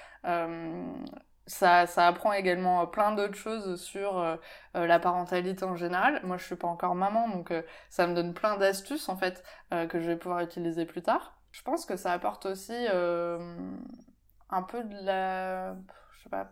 ça, 1.47 1.85
ça 1.85 2.07
apprend 2.07 2.33
également 2.33 2.87
plein 2.87 3.11
d'autres 3.13 3.35
choses 3.35 3.79
sur 3.81 4.17
euh, 4.17 4.35
euh, 4.75 4.87
la 4.87 4.99
parentalité 4.99 5.63
en 5.63 5.75
général. 5.75 6.19
Moi, 6.23 6.37
je 6.37 6.45
suis 6.45 6.55
pas 6.55 6.67
encore 6.67 6.95
maman, 6.95 7.29
donc 7.29 7.51
euh, 7.51 7.61
ça 7.89 8.07
me 8.07 8.15
donne 8.15 8.33
plein 8.33 8.57
d'astuces 8.57 9.09
en 9.09 9.17
fait 9.17 9.43
que 9.89 9.99
je 9.99 10.07
vais 10.07 10.15
pouvoir 10.15 10.39
utiliser 10.41 10.85
plus 10.85 11.01
tard. 11.01 11.37
Je 11.51 11.61
pense 11.61 11.85
que 11.85 11.95
ça 11.95 12.11
apporte 12.11 12.45
aussi 12.45 12.87
un 14.49 14.63
peu 14.63 14.83
de 14.83 14.95
la, 15.05 15.73
je 15.73 16.23
sais 16.23 16.29
pas, 16.29 16.51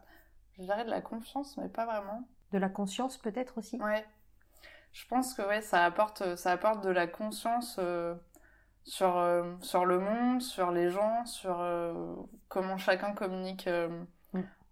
je 0.58 0.64
dirais 0.64 0.84
de 0.84 0.90
la 0.90 1.02
confiance, 1.02 1.58
mais 1.58 1.70
pas 1.70 1.86
vraiment. 1.86 2.28
De 2.52 2.58
la 2.58 2.70
conscience 2.70 3.18
peut-être 3.18 3.58
aussi. 3.58 3.82
Ouais. 3.82 4.06
je 4.92 5.08
pense 5.08 5.34
que 5.34 5.42
ouais, 5.42 5.62
ça 5.62 5.86
apporte, 5.86 6.36
ça 6.36 6.52
apporte 6.52 6.84
de 6.84 6.90
la 6.90 7.08
conscience 7.08 7.80
sur, 8.84 9.48
sur 9.62 9.86
le 9.86 10.00
monde, 10.00 10.42
sur 10.42 10.72
les 10.72 10.90
gens, 10.90 11.26
sur 11.26 11.66
comment 12.50 12.78
chacun 12.78 13.14
communique 13.14 13.68
mm. 13.68 14.06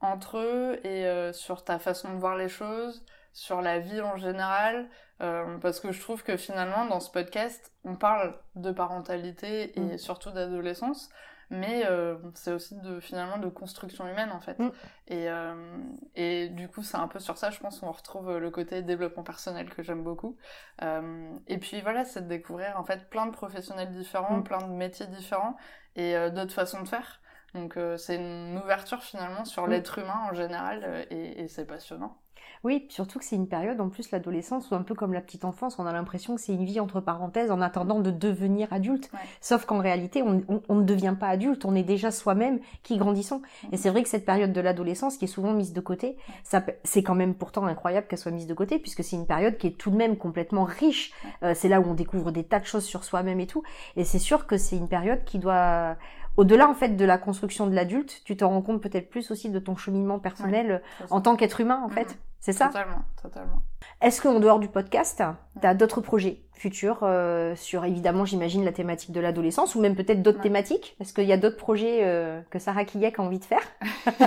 Entre 0.02 0.38
eux 0.38 0.86
et 0.86 1.32
sur 1.34 1.64
ta 1.64 1.80
façon 1.80 2.14
de 2.14 2.20
voir 2.20 2.36
les 2.36 2.50
choses, 2.50 3.06
sur 3.34 3.62
la 3.62 3.80
vie 3.80 4.02
en 4.02 4.18
général. 4.18 4.90
parce 5.20 5.80
que 5.80 5.92
je 5.92 6.02
trouve 6.02 6.24
que 6.24 6.38
finalement, 6.38 6.86
dans 6.86 7.00
ce 7.00 7.12
podcast, 7.12 7.72
on 7.84 7.96
parle 7.96 8.36
de 8.56 8.72
parentalité 8.72 9.78
et 9.78 9.96
mm. 9.96 9.98
surtout 9.98 10.32
d'adolescence 10.32 11.10
mais 11.52 11.86
euh, 11.86 12.16
c'est 12.34 12.54
aussi 12.54 12.76
de 12.76 13.00
finalement 13.02 13.38
de 13.38 13.50
construction 13.50 14.08
humaine 14.08 14.32
en 14.32 14.40
fait. 14.40 14.58
Mm. 14.58 14.72
Et, 15.10 15.30
euh, 15.30 15.78
et 16.16 16.48
du 16.48 16.70
coup, 16.70 16.82
c'est 16.82 16.98
un 16.98 17.10
peu 17.10 17.20
sur 17.20 17.38
ça, 17.38 17.52
je 17.52 17.60
pense, 17.60 17.82
qu'on 17.82 17.92
retrouve 17.92 18.38
le 18.38 18.50
côté 18.50 18.82
développement 18.82 19.24
personnel 19.24 19.70
que 19.70 19.84
j'aime 19.84 20.02
beaucoup. 20.02 20.38
Euh, 20.82 21.30
et 21.48 21.58
puis 21.58 21.82
voilà, 21.82 22.06
c'est 22.06 22.22
de 22.22 22.28
découvrir 22.28 22.80
en 22.80 22.86
fait 22.86 23.10
plein 23.10 23.26
de 23.28 23.32
professionnels 23.32 23.92
différents, 23.92 24.38
mm. 24.38 24.44
plein 24.44 24.62
de 24.62 24.74
métiers 24.74 25.08
différents 25.08 25.58
et 25.98 26.16
d'autres 26.32 26.54
façons 26.54 26.82
de 26.82 26.88
faire. 26.88 27.21
Donc 27.54 27.78
c'est 27.98 28.16
une 28.16 28.58
ouverture 28.64 29.04
finalement 29.04 29.46
sur 29.46 29.68
mm. 29.68 29.70
l'être 29.70 30.00
humain 30.00 30.22
en 30.30 30.34
général 30.34 31.06
et 31.10 31.48
c'est 31.48 31.66
passionnant. 31.66 32.18
Oui, 32.64 32.86
surtout 32.90 33.18
que 33.18 33.26
c'est 33.26 33.36
une 33.36 33.48
période, 33.48 33.82
en 33.82 33.90
plus, 33.90 34.12
l'adolescence, 34.12 34.70
où 34.70 34.76
un 34.76 34.84
peu 34.84 34.94
comme 34.94 35.14
la 35.14 35.22
petite 35.22 35.46
enfance, 35.46 35.80
on 35.80 35.86
a 35.88 35.92
l'impression 35.92 36.36
que 36.36 36.42
c'est 36.42 36.54
une 36.54 36.66
vie 36.66 36.80
entre 36.80 37.00
parenthèses 37.00 37.50
en 37.50 37.60
attendant 37.60 38.00
de 38.00 38.12
devenir 38.12 38.72
adulte. 38.72 39.10
Sauf 39.40 39.66
qu'en 39.66 39.80
réalité, 39.80 40.22
on, 40.22 40.76
ne 40.76 40.84
devient 40.84 41.16
pas 41.20 41.28
adulte, 41.28 41.66
on 41.66 41.74
est 41.74 41.84
déjà 41.84 42.12
soi-même 42.12 42.60
qui 42.84 42.98
grandissons. 42.98 43.42
Et 43.72 43.78
c'est 43.78 43.90
vrai 43.90 44.04
que 44.04 44.10
cette 44.10 44.26
période 44.26 44.54
de 44.54 44.62
l'adolescence, 44.62 45.18
qui 45.18 45.26
est 45.26 45.28
souvent 45.28 45.54
mise 45.54 45.74
de 45.74 45.82
côté, 45.82 46.18
ça, 46.44 46.64
c'est 46.84 47.02
quand 47.02 47.16
même 47.16 47.34
pourtant 47.34 47.66
incroyable 47.66 48.06
qu'elle 48.08 48.20
soit 48.20 48.32
mise 48.32 48.48
de 48.48 48.54
côté, 48.54 48.78
puisque 48.78 49.04
c'est 49.04 49.16
une 49.16 49.28
période 49.28 49.58
qui 49.58 49.68
est 49.68 49.78
tout 49.78 49.90
de 49.90 49.98
même 49.98 50.16
complètement 50.16 50.66
riche. 50.66 51.14
Euh, 51.42 51.54
c'est 51.56 51.68
là 51.68 51.82
où 51.82 51.86
on 51.86 51.96
découvre 51.96 52.32
des 52.32 52.44
tas 52.44 52.60
de 52.60 52.66
choses 52.66 52.86
sur 52.86 53.04
soi-même 53.04 53.40
et 53.40 53.48
tout. 53.48 53.64
Et 53.96 54.04
c'est 54.04 54.20
sûr 54.20 54.46
que 54.46 54.58
c'est 54.58 54.78
une 54.78 54.88
période 54.88 55.24
qui 55.24 55.40
doit 55.40 55.98
au-delà 56.38 56.70
en 56.70 56.74
fait 56.74 56.96
de 56.96 57.06
la 57.06 57.18
construction 57.18 57.68
de 57.68 57.76
l'adulte, 57.76 58.22
tu 58.26 58.38
te 58.38 58.44
rends 58.44 58.62
compte 58.62 58.82
peut-être 58.82 59.10
plus 59.10 59.32
aussi 59.32 59.50
de 59.50 59.60
ton 59.60 59.76
cheminement 59.76 60.20
personnel 60.20 60.82
en 61.10 61.22
tant 61.22 61.36
qu'être 61.36 61.62
humain 61.62 61.82
en 61.84 61.90
fait. 61.90 62.18
C'est 62.42 62.54
ça? 62.54 62.68
Totalement, 62.68 63.04
totalement. 63.22 63.62
Est-ce 64.02 64.20
qu'en 64.20 64.40
dehors 64.40 64.60
du 64.60 64.68
podcast, 64.68 65.22
tu 65.62 65.68
as 65.68 65.76
d'autres 65.76 66.02
projets 66.02 66.42
futurs 66.54 67.02
euh, 67.04 67.56
sur, 67.56 67.86
évidemment, 67.86 68.26
j'imagine, 68.26 68.66
la 68.66 68.72
thématique 68.72 69.12
de 69.12 69.20
l'adolescence 69.20 69.76
ou 69.76 69.82
même 69.82 69.96
peut-être 69.96 70.24
d'autres 70.24 70.42
thématiques? 70.42 70.96
Est-ce 71.00 71.14
qu'il 71.14 71.26
y 71.26 71.34
a 71.34 71.38
d'autres 71.38 71.58
projets 71.58 72.00
euh, 72.02 72.42
que 72.50 72.58
Sarah 72.58 72.84
Kiyek 72.84 73.20
a 73.20 73.22
envie 73.22 73.38
de 73.38 73.46
faire? 73.46 73.62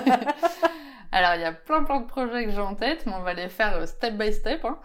Alors, 1.14 1.36
il 1.36 1.42
y 1.42 1.44
a 1.44 1.52
plein 1.52 1.84
plein 1.84 2.00
de 2.00 2.06
projets 2.06 2.44
que 2.44 2.50
j'ai 2.50 2.58
en 2.58 2.74
tête, 2.74 3.06
mais 3.06 3.12
on 3.12 3.22
va 3.22 3.34
les 3.34 3.48
faire 3.48 3.76
euh, 3.76 3.86
step 3.86 4.14
by 4.14 4.32
step. 4.32 4.64
Hein. 4.64 4.78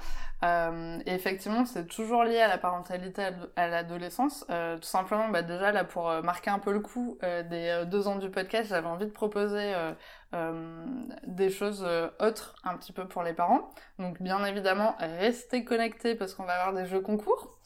Euh, 0.43 0.99
effectivement, 1.07 1.65
c'est 1.65 1.87
toujours 1.87 2.23
lié 2.23 2.39
à 2.39 2.47
la 2.47 2.59
parentalité 2.59 3.29
à 3.55 3.67
l'adolescence. 3.67 4.45
Euh, 4.51 4.77
tout 4.77 4.87
simplement, 4.87 5.29
bah, 5.29 5.41
déjà 5.41 5.71
là 5.71 5.83
pour 5.83 6.13
marquer 6.21 6.51
un 6.51 6.59
peu 6.59 6.71
le 6.71 6.81
coup 6.81 7.17
des 7.21 7.83
deux 7.87 8.07
ans 8.07 8.17
du 8.17 8.29
podcast, 8.29 8.69
j'avais 8.69 8.87
envie 8.87 9.07
de 9.07 9.11
proposer 9.11 9.73
des 11.25 11.49
choses 11.49 11.85
autres 12.19 12.55
un 12.63 12.77
petit 12.77 12.93
peu 12.93 13.07
pour 13.07 13.23
les 13.23 13.33
parents. 13.33 13.71
Donc 13.97 14.21
bien 14.21 14.45
évidemment, 14.45 14.95
restez 14.99 15.65
connectés 15.65 16.13
parce 16.13 16.35
qu'on 16.35 16.45
va 16.45 16.53
avoir 16.53 16.73
des 16.73 16.85
jeux 16.85 17.01
concours 17.01 17.57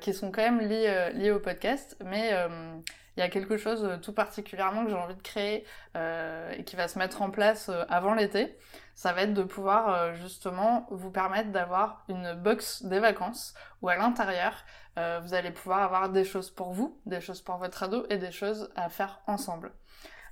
qui 0.00 0.14
sont 0.14 0.30
quand 0.30 0.42
même 0.42 0.60
liés, 0.60 1.10
liés 1.14 1.32
au 1.32 1.40
podcast, 1.40 1.98
mais 2.04 2.32
il 3.16 3.20
y 3.20 3.22
a 3.22 3.28
quelque 3.28 3.56
chose 3.56 3.98
tout 4.02 4.12
particulièrement 4.12 4.84
que 4.84 4.90
j'ai 4.90 4.96
envie 4.96 5.14
de 5.14 5.22
créer 5.22 5.64
et 5.94 6.64
qui 6.64 6.76
va 6.76 6.88
se 6.88 6.98
mettre 6.98 7.22
en 7.22 7.30
place 7.30 7.70
avant 7.88 8.14
l'été 8.14 8.56
ça 8.94 9.12
va 9.12 9.22
être 9.22 9.34
de 9.34 9.42
pouvoir 9.42 9.88
euh, 9.88 10.14
justement 10.14 10.86
vous 10.90 11.10
permettre 11.10 11.50
d'avoir 11.50 12.04
une 12.08 12.34
box 12.34 12.84
des 12.84 13.00
vacances 13.00 13.54
où 13.82 13.88
à 13.88 13.96
l'intérieur, 13.96 14.54
euh, 14.98 15.20
vous 15.22 15.34
allez 15.34 15.50
pouvoir 15.50 15.82
avoir 15.82 16.08
des 16.10 16.24
choses 16.24 16.50
pour 16.50 16.72
vous, 16.72 17.00
des 17.06 17.20
choses 17.20 17.42
pour 17.42 17.56
votre 17.56 17.82
ado 17.82 18.06
et 18.08 18.18
des 18.18 18.30
choses 18.30 18.70
à 18.76 18.88
faire 18.88 19.20
ensemble. 19.26 19.72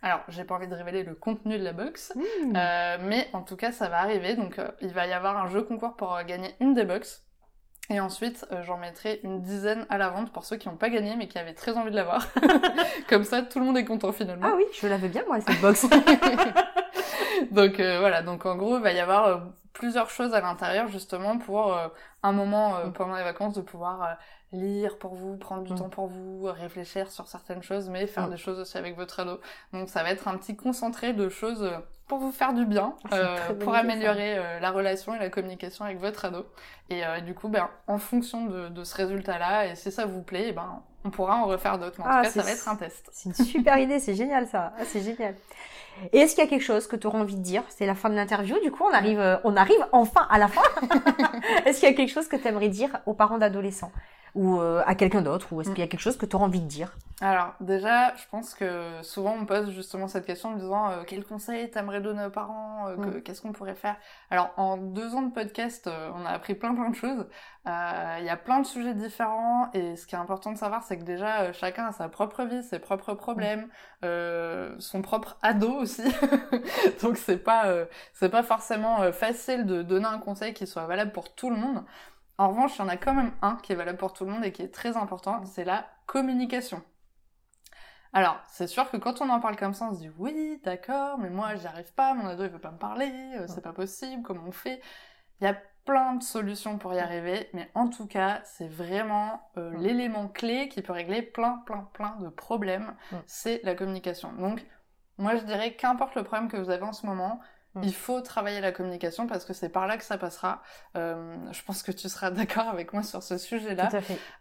Alors, 0.05 0.21
j'ai 0.29 0.45
pas 0.45 0.57
envie 0.57 0.67
de 0.67 0.75
révéler 0.75 1.05
le 1.05 1.15
contenu 1.15 1.59
de 1.59 1.65
la 1.65 1.73
box, 1.73 2.13
mmh. 2.15 2.57
euh, 2.57 2.99
mais 3.03 3.29
en 3.33 3.43
tout 3.43 3.57
cas, 3.57 3.71
ça 3.71 3.89
va 3.89 4.01
arriver. 4.01 4.35
Donc, 4.35 4.61
il 4.81 4.93
va 4.93 5.07
y 5.07 5.13
avoir 5.13 5.37
un 5.37 5.49
jeu 5.49 5.63
concours 5.63 5.95
pour 5.95 6.21
gagner 6.25 6.55
une 6.59 6.75
des 6.75 6.85
box. 6.85 7.25
Et 7.91 8.01
ensuite, 8.01 8.47
j'en 8.63 8.79
mettrai 8.79 9.21
une 9.25 9.43
dizaine 9.43 9.87
à 9.91 9.99
la 9.99 10.09
vente 10.09 10.33
pour 10.33 10.45
ceux 10.45 10.57
qui 10.57 10.69
n'ont 10.69 10.77
pas 10.77 10.89
gagné 10.89 11.17
mais 11.17 11.27
qui 11.27 11.39
avaient 11.39 11.55
très 11.55 11.77
envie 11.77 11.91
de 11.91 11.97
l'avoir. 11.97 12.27
Comme 13.09 13.25
ça, 13.25 13.43
tout 13.43 13.59
le 13.59 13.67
monde 13.67 13.77
est 13.77 13.85
content 13.85 14.13
finalement. 14.13 14.47
Ah 14.49 14.55
oui, 14.57 14.65
je 14.81 14.87
l'avais 14.87 15.09
bien 15.09 15.25
moi 15.27 15.41
cette 15.41 15.61
box. 15.61 15.87
donc 17.51 17.81
euh, 17.81 17.99
voilà, 17.99 18.23
donc 18.23 18.47
en 18.47 18.57
gros, 18.57 18.77
il 18.77 18.83
va 18.83 18.93
y 18.93 19.01
avoir 19.01 19.27
euh, 19.27 19.39
plusieurs 19.73 20.11
choses 20.11 20.33
à 20.33 20.41
l'intérieur 20.41 20.89
justement 20.89 21.39
pour 21.39 21.75
euh, 21.75 21.89
un 22.23 22.33
moment 22.33 22.79
mm. 22.79 22.93
pendant 22.93 23.17
les 23.17 23.25
vacances 23.25 23.55
de 23.55 23.63
pouvoir 23.63 24.17
lire 24.53 24.97
pour 24.99 25.15
vous, 25.15 25.37
prendre 25.37 25.65
du 25.65 25.73
mm. 25.73 25.77
temps 25.77 25.89
pour 25.89 26.07
vous, 26.07 26.45
réfléchir 26.45 27.11
sur 27.11 27.27
certaines 27.27 27.63
choses, 27.63 27.89
mais 27.89 28.07
faire 28.07 28.29
mm. 28.29 28.31
des 28.31 28.37
choses 28.37 28.61
aussi 28.61 28.79
avec 28.79 28.97
votre 28.97 29.19
ado. 29.21 29.41
Donc 29.73 29.89
ça 29.89 30.05
va 30.05 30.11
être 30.11 30.29
un 30.29 30.37
petit 30.37 30.57
concentré 30.57 31.13
de 31.15 31.29
choses 31.29 31.69
pour 32.13 32.21
vous 32.21 32.33
faire 32.33 32.53
du 32.53 32.67
bien, 32.67 32.93
ah, 33.11 33.37
pour 33.59 33.75
améliorer 33.75 34.39
la 34.61 34.71
relation 34.71 35.15
et 35.15 35.19
la 35.19 35.31
communication 35.31 35.87
avec 35.87 35.99
votre 35.99 36.27
ado. 36.27 36.45
Et 36.91 37.01
du 37.25 37.33
coup, 37.33 37.49
ben, 37.49 37.71
en 37.87 37.97
fonction 37.97 38.45
de, 38.45 38.69
de 38.69 38.85
ce 38.85 38.95
résultat-là, 38.97 39.69
et 39.69 39.77
si 39.77 39.91
ça 39.91 40.05
vous 40.05 40.21
plaît, 40.21 40.49
eh 40.49 40.53
ben, 40.53 40.83
on 41.07 41.11
pourra 41.11 41.37
en 41.37 41.47
refaire 41.47 41.79
d'autres. 41.79 42.03
en 42.03 42.05
ah, 42.07 42.19
tout 42.19 42.25
cas, 42.25 42.31
ça 42.31 42.43
va 42.43 42.51
être 42.51 42.69
un 42.69 42.77
test. 42.77 43.09
C'est 43.13 43.31
une 43.31 43.35
super 43.35 43.79
idée, 43.79 43.99
c'est 43.99 44.15
génial 44.15 44.47
ça. 44.47 44.75
Ah, 44.79 44.83
c'est 44.85 45.01
génial. 45.01 45.35
Et 46.13 46.19
est-ce 46.19 46.35
qu'il 46.35 46.45
y 46.45 46.47
a 46.47 46.51
quelque 46.51 46.65
chose 46.65 46.87
que 46.87 46.97
tu 46.97 47.07
auras 47.07 47.19
envie 47.19 47.37
de 47.37 47.43
dire? 47.43 47.63
C'est 47.71 47.87
la 47.87 47.95
fin 47.95 48.11
de 48.11 48.15
l'interview, 48.15 48.59
du 48.63 48.71
coup 48.71 48.85
on 48.85 48.93
arrive, 48.93 49.21
euh, 49.21 49.37
on 49.45 49.57
arrive 49.57 49.87
enfin 49.93 50.27
à 50.31 50.39
la 50.39 50.49
fin. 50.49 50.63
est-ce 51.65 51.81
qu'il 51.81 51.89
y 51.89 51.93
a 51.93 51.95
quelque 51.95 52.13
chose 52.13 52.29
que 52.29 52.37
tu 52.37 52.47
aimerais 52.47 52.69
dire 52.69 53.01
aux 53.07 53.15
parents 53.15 53.39
d'adolescents? 53.39 53.93
Ou 54.35 54.61
euh, 54.61 54.83
à 54.87 54.95
quelqu'un 54.95 55.21
d'autre 55.21 55.53
ou 55.53 55.61
est-ce 55.61 55.71
qu'il 55.71 55.81
y 55.81 55.83
a 55.83 55.87
quelque 55.87 56.01
chose 56.01 56.17
que 56.17 56.25
tu 56.25 56.37
auras 56.37 56.47
envie 56.47 56.61
de 56.61 56.67
dire 56.67 56.97
Alors 57.21 57.55
déjà, 57.61 58.15
je 58.17 58.23
pense 58.31 58.55
que 58.55 59.03
souvent 59.03 59.37
on 59.39 59.45
pose 59.45 59.71
justement 59.71 60.09
cette 60.09 60.25
question 60.25 60.51
en 60.51 60.57
disant 60.57 60.91
euh, 60.91 61.03
quel 61.07 61.25
conseil 61.25 61.71
t'aimerais 61.71 62.01
donner 62.01 62.25
aux 62.25 62.31
parents 62.31 62.89
mm. 62.89 63.23
Qu'est-ce 63.23 63.43
qu'on 63.43 63.53
pourrait 63.53 63.75
faire? 63.75 63.97
Alors 64.31 64.51
en 64.57 64.79
deux 64.79 65.15
ans 65.15 65.23
de 65.23 65.33
podcast, 65.33 65.89
on 66.15 66.25
a 66.25 66.31
appris 66.31 66.55
plein 66.55 66.75
plein 66.75 66.89
de 66.89 66.97
choses. 66.97 67.27
Il 67.67 68.25
y 68.25 68.31
a 68.31 68.37
plein 68.37 68.61
de 68.61 68.67
sujets 68.67 68.95
différents 68.95 69.71
et 69.73 69.97
ce 69.97 70.07
qui 70.07 70.15
est 70.15 70.19
important 70.19 70.51
de 70.51 70.59
savoir, 70.59 70.83
c'est 70.83 70.99
que 70.99 71.05
déjà 71.05 71.53
chacun 71.53 71.87
a 71.87 71.93
sa 71.93 72.09
propre 72.09 72.45
vie, 72.45 72.63
ses 72.63 72.79
propres 72.79 73.15
problèmes, 73.15 73.69
mm. 74.03 74.81
son 74.81 75.03
propre 75.03 75.37
ado 75.43 75.73
aussi. 75.73 76.03
Donc 77.03 77.19
c'est 77.19 77.37
pas 77.37 77.67
c'est 78.15 78.31
pas 78.31 78.43
forcément 78.43 79.13
facile 79.13 79.67
de 79.67 79.83
donner 79.83 80.07
un 80.07 80.19
conseil 80.19 80.55
qui 80.55 80.67
soit 80.67 80.87
valable 80.87 81.13
pour 81.13 81.35
tout 81.35 81.51
le 81.51 81.57
monde. 81.57 81.85
En 82.39 82.49
revanche, 82.49 82.77
il 82.77 82.81
y 82.81 82.83
en 82.83 82.89
a 82.89 82.97
quand 82.97 83.15
même 83.15 83.33
un 83.43 83.57
qui 83.57 83.73
est 83.73 83.77
valable 83.77 83.99
pour 83.99 84.13
tout 84.13 84.25
le 84.25 84.31
monde 84.33 84.45
et 84.45 84.53
qui 84.53 84.63
est 84.63 84.75
très 84.75 84.97
important, 84.97 85.45
c'est 85.45 85.65
la 85.65 85.87
communication. 86.07 86.83
Alors, 88.15 88.39
c'est 88.49 88.67
sûr 88.67 88.91
que 88.91 88.99
quand 88.99 89.23
on 89.23 89.31
en 89.31 89.41
parle 89.41 89.57
comme 89.57 89.73
ça, 89.73 89.89
on 89.91 89.95
se 89.95 90.01
dit 90.01 90.11
oui, 90.19 90.61
d'accord, 90.65 91.19
mais 91.19 91.31
moi 91.31 91.55
j'y 91.55 91.67
arrive 91.67 91.93
pas, 91.95 92.13
mon 92.15 92.27
ado 92.27 92.45
il 92.45 92.51
veut 92.51 92.59
pas 92.59 92.71
me 92.71 92.79
parler, 92.79 93.11
euh, 93.39 93.47
c'est 93.49 93.63
pas 93.63 93.73
possible, 93.73 94.23
comment 94.23 94.45
on 94.47 94.53
fait? 94.53 94.83
Il 95.41 95.45
y 95.45 95.47
a 95.47 95.57
plein 95.85 96.15
de 96.15 96.23
solutions 96.23 96.79
pour 96.79 96.95
y 96.95 96.99
arriver, 96.99 97.49
mais 97.55 97.71
en 97.75 97.89
tout 97.89 98.07
cas, 98.07 98.43
c'est 98.45 98.69
vraiment 98.69 99.51
euh, 99.57 99.75
l'élément 99.79 100.29
clé 100.29 100.69
qui 100.69 100.83
peut 100.83 100.93
régler 100.93 101.23
plein, 101.23 101.63
plein, 101.67 101.89
plein 101.95 102.17
de 102.21 102.29
problèmes, 102.29 102.95
c'est 103.27 103.61
la 103.65 103.75
communication. 103.75 104.33
Donc, 104.35 104.65
moi 105.19 105.37
je 105.37 105.45
dirais 105.45 105.75
qu'importe 105.75 106.15
le 106.15 106.23
problème 106.23 106.49
que 106.49 106.57
vous 106.57 106.71
avez 106.71 106.85
en 106.85 106.93
ce 106.93 107.07
moment, 107.07 107.41
Mm. 107.75 107.83
Il 107.85 107.95
faut 107.95 108.21
travailler 108.21 108.61
la 108.61 108.73
communication 108.73 109.27
parce 109.27 109.45
que 109.45 109.53
c'est 109.53 109.69
par 109.69 109.87
là 109.87 109.97
que 109.97 110.05
ça 110.05 110.19
passera. 110.19 110.63
Euh, 110.97 111.37
je 111.53 111.63
pense 111.63 111.83
que 111.83 111.93
tu 111.93 112.09
seras 112.09 112.31
d'accord 112.33 112.69
avec 112.69 112.93
moi 112.93 113.03
sur 113.03 113.23
ce 113.23 113.39
sujet-là. 113.39 113.89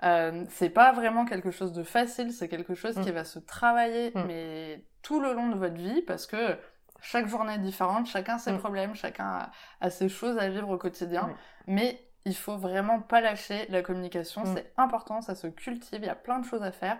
Euh, 0.04 0.44
c'est 0.50 0.70
pas 0.70 0.92
vraiment 0.92 1.26
quelque 1.26 1.52
chose 1.52 1.72
de 1.74 1.84
facile, 1.84 2.32
c'est 2.32 2.48
quelque 2.48 2.76
chose 2.76 2.98
mm. 2.98 3.04
qui 3.04 3.12
va 3.12 3.24
se 3.24 3.40
travailler, 3.40 4.12
mm. 4.14 4.24
mais 4.28 4.86
tout 5.02 5.20
le 5.20 5.34
long 5.34 5.50
de 5.50 5.56
votre 5.56 5.76
vie 5.76 6.02
parce 6.02 6.28
que 6.28 6.58
chaque 7.02 7.28
journée 7.28 7.56
est 7.56 7.60
différente, 7.60 8.08
chacun 8.08 8.38
ses 8.38 8.54
problèmes, 8.58 8.94
chacun 8.96 9.50
a, 9.80 9.90
ses 9.90 10.10
choses 10.10 10.38
à 10.38 10.50
vivre 10.50 10.70
au 10.70 10.78
quotidien. 10.78 11.30
Mais 11.68 12.00
il 12.26 12.36
faut 12.36 12.58
vraiment 12.58 13.00
pas 13.00 13.22
lâcher 13.22 13.66
la 13.70 13.82
communication, 13.82 14.44
c'est 14.46 14.72
important, 14.78 15.22
ça 15.22 15.34
se 15.34 15.48
cultive, 15.48 16.00
il 16.04 16.06
y 16.06 16.10
a 16.10 16.16
plein 16.16 16.38
de 16.38 16.46
choses 16.46 16.62
à 16.62 16.72
faire. 16.72 17.00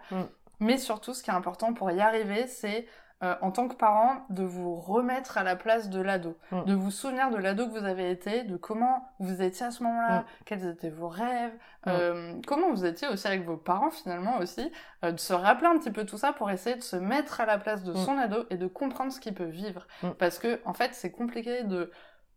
Mais 0.60 0.78
surtout, 0.78 1.14
ce 1.14 1.22
qui 1.22 1.30
est 1.30 1.34
important 1.34 1.74
pour 1.74 1.92
y 1.92 2.02
arriver, 2.02 2.48
c'est 2.48 2.88
euh, 3.24 3.36
en 3.42 3.52
tant 3.52 3.68
que 3.68 3.76
parent, 3.76 4.26
de 4.30 4.44
vous 4.44 4.76
remettre 4.76 5.38
à 5.38 5.44
la 5.44 5.56
place 5.56 5.90
de 5.90 6.02
l'ado, 6.02 6.38
mm. 6.52 6.64
de 6.64 6.74
vous 6.74 6.90
souvenir 6.90 7.30
de 7.30 7.38
l'ado 7.38 7.68
que 7.68 7.78
vous 7.78 7.86
avez 7.86 8.10
été, 8.10 8.44
de 8.44 8.58
comment 8.58 9.14
vous 9.20 9.44
étiez 9.44 9.68
à 9.68 9.72
ce 9.72 9.84
moment-là, 9.84 10.22
mm. 10.22 10.26
quels 10.46 10.66
étaient 10.66 10.90
vos 10.90 11.08
rêves, 11.08 11.54
mm. 11.86 11.90
euh, 11.90 12.34
comment 12.48 12.72
vous 12.72 12.84
étiez 12.84 13.08
aussi 13.08 13.28
avec 13.28 13.46
vos 13.46 13.58
parents 13.58 13.92
finalement 13.92 14.40
aussi, 14.40 14.72
euh, 15.04 15.12
de 15.12 15.20
se 15.20 15.34
rappeler 15.34 15.68
un 15.68 15.78
petit 15.78 15.92
peu 15.92 16.04
tout 16.04 16.18
ça 16.18 16.34
pour 16.34 16.50
essayer 16.50 16.76
de 16.76 16.82
se 16.82 16.96
mettre 16.96 17.42
à 17.42 17.46
la 17.46 17.60
place 17.60 17.84
de 17.84 17.94
son 17.94 18.18
ado 18.18 18.46
et 18.50 18.58
de 18.58 18.66
comprendre 18.66 19.12
ce 19.12 19.20
qu'il 19.20 19.36
peut 19.36 19.44
vivre. 19.44 19.86
Parce 20.18 20.40
que 20.40 20.60
en 20.66 20.74
fait, 20.74 20.94
c'est 20.94 21.12
compliqué 21.12 21.64
de 21.64 21.92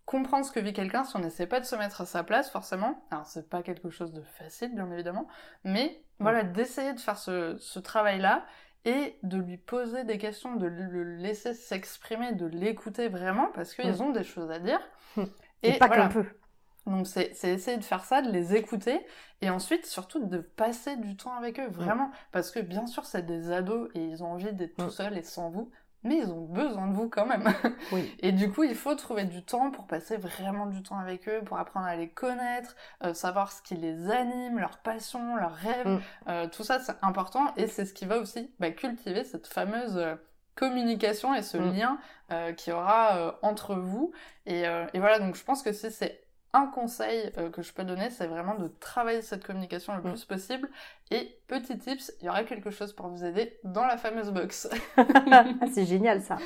comprendre 0.04 0.44
ce 0.44 0.52
que 0.52 0.60
vit 0.60 0.74
quelqu'un 0.74 1.04
si 1.04 1.16
on 1.16 1.20
n'essaie 1.20 1.46
pas 1.46 1.60
de 1.60 1.64
se 1.64 1.76
mettre 1.76 2.02
à 2.02 2.06
sa 2.06 2.22
place 2.24 2.50
forcément. 2.50 3.02
Alors 3.10 3.24
c'est 3.24 3.48
pas 3.48 3.62
quelque 3.62 3.88
chose 3.88 4.12
de 4.12 4.20
facile 4.20 4.74
bien 4.74 4.90
évidemment, 4.90 5.26
mais 5.64 6.02
voilà, 6.18 6.42
d'essayer 6.42 6.92
de 6.92 7.00
faire 7.00 7.16
ce, 7.16 7.56
ce 7.58 7.78
travail-là 7.78 8.44
et 8.84 9.16
de 9.22 9.38
lui 9.38 9.56
poser 9.56 10.04
des 10.04 10.18
questions, 10.18 10.56
de 10.56 10.66
le 10.66 11.16
laisser 11.16 11.54
s'exprimer, 11.54 12.32
de 12.32 12.46
l'écouter 12.46 13.08
vraiment, 13.08 13.48
parce 13.54 13.74
qu'ils 13.74 13.98
mm. 13.98 14.02
ont 14.02 14.10
des 14.10 14.24
choses 14.24 14.50
à 14.50 14.58
dire. 14.58 14.80
Et, 15.62 15.78
pas 15.78 15.88
qu'un 15.88 16.08
peu. 16.08 16.26
Donc 16.86 17.06
c'est 17.06 17.30
essayer 17.42 17.78
de 17.78 17.84
faire 17.84 18.04
ça, 18.04 18.20
de 18.20 18.30
les 18.30 18.54
écouter, 18.54 19.00
et 19.40 19.48
ensuite 19.48 19.86
surtout 19.86 20.26
de 20.26 20.38
passer 20.38 20.96
du 20.96 21.16
temps 21.16 21.34
avec 21.34 21.58
eux, 21.58 21.68
vraiment. 21.68 22.10
Parce 22.32 22.50
que 22.50 22.60
bien 22.60 22.86
sûr 22.86 23.06
c'est 23.06 23.24
des 23.24 23.50
ados 23.50 23.88
et 23.94 24.04
ils 24.04 24.22
ont 24.22 24.32
envie 24.32 24.52
d'être 24.52 24.76
tout 24.76 24.90
seuls 24.90 25.16
et 25.16 25.22
sans 25.22 25.48
vous, 25.48 25.70
mais 26.04 26.18
ils 26.18 26.30
ont 26.30 26.42
besoin 26.42 26.86
de 26.86 26.94
vous 26.94 27.08
quand 27.08 27.26
même. 27.26 27.44
Oui. 27.92 28.14
Et 28.20 28.32
du 28.32 28.50
coup, 28.50 28.64
il 28.64 28.74
faut 28.74 28.94
trouver 28.94 29.24
du 29.24 29.42
temps 29.42 29.70
pour 29.70 29.86
passer 29.86 30.16
vraiment 30.16 30.66
du 30.66 30.82
temps 30.82 30.98
avec 30.98 31.28
eux, 31.28 31.42
pour 31.44 31.58
apprendre 31.58 31.86
à 31.86 31.96
les 31.96 32.08
connaître, 32.08 32.76
euh, 33.02 33.14
savoir 33.14 33.52
ce 33.52 33.62
qui 33.62 33.74
les 33.74 34.10
anime, 34.10 34.58
leurs 34.58 34.78
passions, 34.78 35.36
leurs 35.36 35.54
rêves. 35.54 35.86
Mm. 35.86 36.00
Euh, 36.28 36.48
tout 36.48 36.64
ça, 36.64 36.78
c'est 36.80 36.96
important 37.02 37.52
et 37.56 37.66
c'est 37.66 37.84
ce 37.84 37.92
qui 37.92 38.06
va 38.06 38.18
aussi 38.18 38.50
bah, 38.58 38.70
cultiver 38.70 39.24
cette 39.24 39.46
fameuse 39.46 39.96
euh, 39.96 40.14
communication 40.54 41.34
et 41.34 41.42
ce 41.42 41.56
mm. 41.56 41.72
lien 41.72 41.98
qu'il 42.56 42.72
y 42.72 42.76
aura 42.76 43.38
entre 43.42 43.76
vous. 43.76 44.12
Et, 44.46 44.62
et, 44.62 44.98
voilà, 44.98 45.20
donc 45.20 45.36
je 45.36 45.44
pense 45.44 45.62
que 45.62 45.72
si 45.72 45.90
c'est 45.90 46.24
un 46.52 46.66
conseil 46.66 47.30
que 47.52 47.62
je 47.62 47.72
peux 47.72 47.84
donner, 47.84 48.10
c'est 48.10 48.26
vraiment 48.26 48.56
de 48.56 48.66
travailler 48.80 49.22
cette 49.22 49.44
communication 49.44 49.94
le 49.94 50.00
mm. 50.00 50.10
plus 50.10 50.24
possible. 50.24 50.68
Et 51.10 51.38
petit 51.48 51.78
tips, 51.78 52.12
il 52.20 52.26
y 52.26 52.28
aura 52.28 52.44
quelque 52.44 52.70
chose 52.70 52.92
pour 52.92 53.08
vous 53.08 53.24
aider 53.24 53.58
dans 53.62 53.84
la 53.84 53.96
fameuse 53.96 54.30
box. 54.30 54.68
c'est 55.72 55.84
génial 55.84 56.22
ça. 56.22 56.38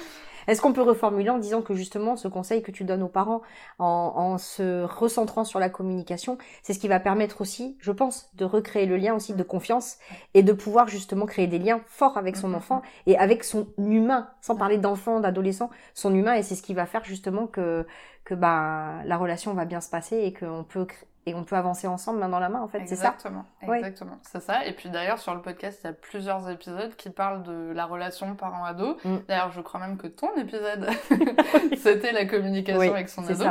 Est-ce 0.48 0.62
qu'on 0.62 0.72
peut 0.72 0.82
reformuler 0.82 1.28
en 1.28 1.38
disant 1.38 1.60
que 1.60 1.74
justement 1.74 2.16
ce 2.16 2.26
conseil 2.26 2.62
que 2.62 2.70
tu 2.70 2.84
donnes 2.84 3.02
aux 3.02 3.08
parents 3.08 3.42
en, 3.78 4.38
se 4.38 4.82
recentrant 4.82 5.44
sur 5.44 5.60
la 5.60 5.68
communication, 5.68 6.38
c'est 6.62 6.72
ce 6.72 6.78
qui 6.78 6.88
va 6.88 7.00
permettre 7.00 7.42
aussi, 7.42 7.76
je 7.80 7.92
pense, 7.92 8.34
de 8.34 8.46
recréer 8.46 8.86
le 8.86 8.96
lien 8.96 9.14
aussi 9.14 9.34
de 9.34 9.42
confiance 9.42 9.98
et 10.32 10.42
de 10.42 10.52
pouvoir 10.54 10.88
justement 10.88 11.26
créer 11.26 11.46
des 11.48 11.58
liens 11.58 11.82
forts 11.86 12.16
avec 12.16 12.36
son 12.36 12.50
mm-hmm. 12.50 12.56
enfant 12.56 12.82
et 13.06 13.18
avec 13.18 13.44
son 13.44 13.68
humain, 13.76 14.30
sans 14.40 14.56
parler 14.56 14.78
d'enfant, 14.78 15.20
d'adolescent, 15.20 15.68
son 15.92 16.14
humain 16.14 16.34
et 16.34 16.42
c'est 16.42 16.54
ce 16.54 16.62
qui 16.62 16.72
va 16.72 16.86
faire 16.86 17.04
justement 17.04 17.46
que 17.46 17.86
que 18.24 18.34
bah 18.34 19.02
la 19.06 19.16
relation 19.16 19.54
va 19.54 19.64
bien 19.64 19.80
se 19.80 19.88
passer 19.88 20.18
et 20.18 20.34
qu'on 20.34 20.62
peut 20.62 20.86
et 21.28 21.34
on 21.34 21.44
peut 21.44 21.56
avancer 21.56 21.86
ensemble 21.86 22.20
main 22.20 22.28
dans 22.28 22.38
la 22.38 22.48
main 22.48 22.60
en 22.60 22.68
fait 22.68 22.82
c'est 22.86 22.96
ça? 22.96 23.08
Exactement 23.08 23.44
exactement 23.62 24.18
c'est 24.22 24.40
ça 24.40 24.64
et 24.64 24.72
puis 24.72 24.88
d'ailleurs 24.88 25.18
sur 25.18 25.34
le 25.34 25.42
podcast 25.42 25.80
il 25.84 25.88
y 25.88 25.90
a 25.90 25.92
plusieurs 25.92 26.48
épisodes 26.48 26.94
qui 26.96 27.10
parlent 27.10 27.42
de 27.42 27.72
la 27.72 27.84
relation 27.84 28.34
parent 28.34 28.64
ado 28.64 28.96
mm. 29.04 29.16
d'ailleurs 29.28 29.52
je 29.52 29.60
crois 29.60 29.80
même 29.80 29.96
que 29.98 30.06
ton 30.06 30.34
épisode 30.36 30.88
c'était 31.76 32.12
la 32.12 32.24
communication 32.24 32.94
avec 32.94 33.08
son 33.08 33.28
ado 33.28 33.44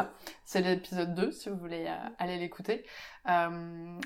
c'est 0.43 0.61
l'épisode 0.61 1.13
2 1.13 1.31
si 1.31 1.49
vous 1.49 1.57
voulez 1.57 1.85
euh, 1.87 2.09
aller 2.19 2.37
l'écouter 2.37 2.85
euh, 3.29 3.49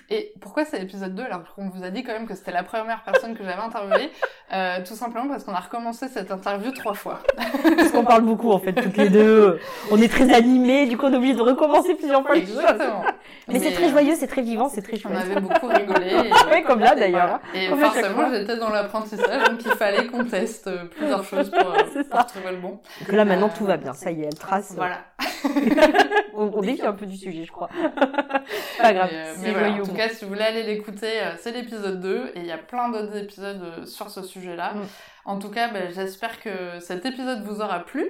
et 0.09 0.33
pourquoi 0.41 0.65
c'est 0.65 0.79
l'épisode 0.79 1.13
2 1.13 1.23
alors 1.23 1.43
qu'on 1.53 1.69
vous 1.69 1.83
a 1.83 1.91
dit 1.91 2.03
quand 2.03 2.13
même 2.13 2.27
que 2.27 2.33
c'était 2.33 2.51
la 2.51 2.63
première 2.63 3.03
personne 3.03 3.35
que 3.35 3.43
j'avais 3.43 3.61
interviewée? 3.61 4.09
Euh, 4.51 4.79
Tout 4.83 4.95
simplement 4.95 5.27
parce 5.27 5.43
qu'on 5.43 5.53
a 5.53 5.59
recommencé 5.59 6.07
cette 6.07 6.31
interview 6.31 6.71
trois 6.71 6.95
fois. 6.95 7.19
parce 7.77 7.91
qu'on 7.91 8.03
parle 8.03 8.23
beaucoup 8.23 8.51
en 8.51 8.59
fait 8.59 8.73
toutes 8.73 8.97
les 8.97 9.09
deux. 9.09 9.59
On 9.91 10.01
est 10.01 10.07
très 10.07 10.33
animés, 10.33 10.87
du 10.87 10.97
coup 10.97 11.05
on 11.05 11.13
est 11.13 11.17
obligé 11.17 11.35
de 11.35 11.41
recommencer 11.41 11.93
plusieurs 11.95 12.25
fois. 12.25 12.35
Exactement. 12.35 13.03
Mais, 13.47 13.59
c'est 13.59 13.71
très 13.71 13.89
joyeux, 13.89 14.13
c'est 14.17 14.27
très 14.27 14.41
vivant, 14.41 14.69
c'est 14.69 14.81
très 14.81 14.97
chouette. 14.97 15.13
On 15.15 15.19
avait 15.19 15.41
beaucoup 15.41 15.67
rigolé. 15.67 16.31
oui, 16.51 16.63
comme 16.63 16.79
là 16.79 16.95
d'ailleurs. 16.95 17.39
Et 17.53 17.67
forcément 17.67 18.31
j'étais 18.31 18.57
dans 18.57 18.69
l'apprentissage 18.69 19.49
donc 19.49 19.59
il 19.65 19.71
fallait 19.71 20.07
qu'on 20.07 20.25
teste 20.25 20.69
plusieurs 20.89 21.23
choses 21.29 21.49
pour, 21.49 21.73
pour 22.09 22.25
trouver 22.25 22.51
le 22.51 22.57
bon. 22.57 22.79
Que 23.05 23.15
là 23.15 23.25
maintenant 23.25 23.49
tout 23.49 23.65
va 23.65 23.77
bien, 23.77 23.93
ça 23.93 24.11
y 24.11 24.21
est, 24.21 24.25
elle 24.25 24.35
trace. 24.35 24.73
Voilà. 24.75 24.99
on, 26.35 26.51
on 26.53 26.61
défie 26.61 26.85
un 26.85 26.93
peu 26.93 27.05
du 27.05 27.17
sujet 27.17 27.43
je 27.45 27.51
crois. 27.51 27.69
Pas 28.81 28.93
grave. 28.93 29.09
Euh, 29.13 29.81
en 29.81 29.83
tout 29.83 29.93
cas, 29.93 30.09
si 30.09 30.25
vous 30.25 30.31
voulez 30.31 30.43
aller 30.43 30.63
l'écouter, 30.63 31.21
euh, 31.21 31.33
c'est 31.39 31.51
l'épisode 31.51 31.99
2 31.99 32.31
et 32.35 32.39
il 32.39 32.45
y 32.45 32.51
a 32.51 32.57
plein 32.57 32.89
d'autres 32.89 33.15
épisodes 33.15 33.61
euh, 33.61 33.85
sur 33.85 34.09
ce 34.09 34.23
sujet-là. 34.23 34.73
Mm. 34.73 34.81
En 35.25 35.39
tout 35.39 35.49
cas, 35.49 35.69
ben, 35.69 35.91
j'espère 35.93 36.41
que 36.41 36.79
cet 36.79 37.05
épisode 37.05 37.43
vous 37.43 37.61
aura 37.61 37.79
plu. 37.79 38.09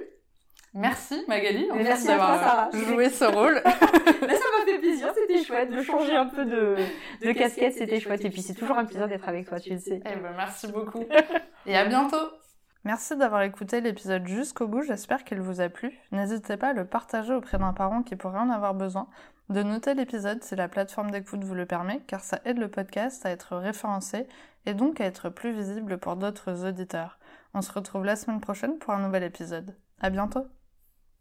Merci 0.74 1.22
Magali 1.28 1.68
merci 1.74 2.06
d'avoir 2.06 2.70
joué 2.72 3.10
ce 3.10 3.24
rôle. 3.24 3.60
ça 3.64 3.70
m'a 3.78 4.64
fait 4.64 4.78
plaisir, 4.78 5.12
c'était 5.14 5.44
chouette 5.44 5.70
de 5.70 5.82
changer 5.82 6.16
un 6.16 6.26
peu 6.26 6.46
de, 6.46 6.76
de 7.22 7.32
casquette, 7.32 7.74
c'était 7.74 8.00
chouette. 8.00 8.24
Et 8.24 8.30
puis 8.30 8.40
c'est 8.40 8.54
toujours 8.54 8.78
un 8.78 8.86
plaisir 8.86 9.06
d'être 9.06 9.28
avec 9.28 9.48
toi, 9.48 9.60
tu 9.60 9.70
le 9.70 9.78
sais. 9.78 10.00
Eh 10.04 10.16
ben, 10.16 10.32
merci 10.36 10.66
beaucoup. 10.72 11.04
Et 11.66 11.76
à 11.76 11.84
bientôt. 11.84 12.16
Merci 12.84 13.16
d'avoir 13.16 13.42
écouté 13.42 13.80
l'épisode 13.80 14.26
jusqu'au 14.26 14.66
bout, 14.66 14.82
j'espère 14.82 15.22
qu'il 15.24 15.40
vous 15.40 15.60
a 15.60 15.68
plu. 15.68 15.96
N'hésitez 16.10 16.56
pas 16.56 16.70
à 16.70 16.72
le 16.72 16.84
partager 16.84 17.32
auprès 17.32 17.58
d'un 17.58 17.72
parent 17.72 18.02
qui 18.02 18.16
pourrait 18.16 18.40
en 18.40 18.50
avoir 18.50 18.74
besoin 18.74 19.08
de 19.50 19.62
noter 19.62 19.94
l'épisode 19.94 20.42
si 20.42 20.56
la 20.56 20.68
plateforme 20.68 21.10
d'écoute 21.10 21.44
vous 21.44 21.54
le 21.54 21.66
permet, 21.66 22.00
car 22.06 22.20
ça 22.22 22.40
aide 22.44 22.58
le 22.58 22.68
podcast 22.68 23.24
à 23.26 23.30
être 23.30 23.56
référencé 23.56 24.26
et 24.66 24.74
donc 24.74 25.00
à 25.00 25.04
être 25.04 25.28
plus 25.28 25.52
visible 25.52 25.98
pour 25.98 26.16
d'autres 26.16 26.66
auditeurs. 26.66 27.18
On 27.54 27.62
se 27.62 27.70
retrouve 27.70 28.04
la 28.04 28.16
semaine 28.16 28.40
prochaine 28.40 28.78
pour 28.78 28.94
un 28.94 29.04
nouvel 29.04 29.22
épisode. 29.22 29.76
À 30.00 30.10
bientôt! 30.10 30.46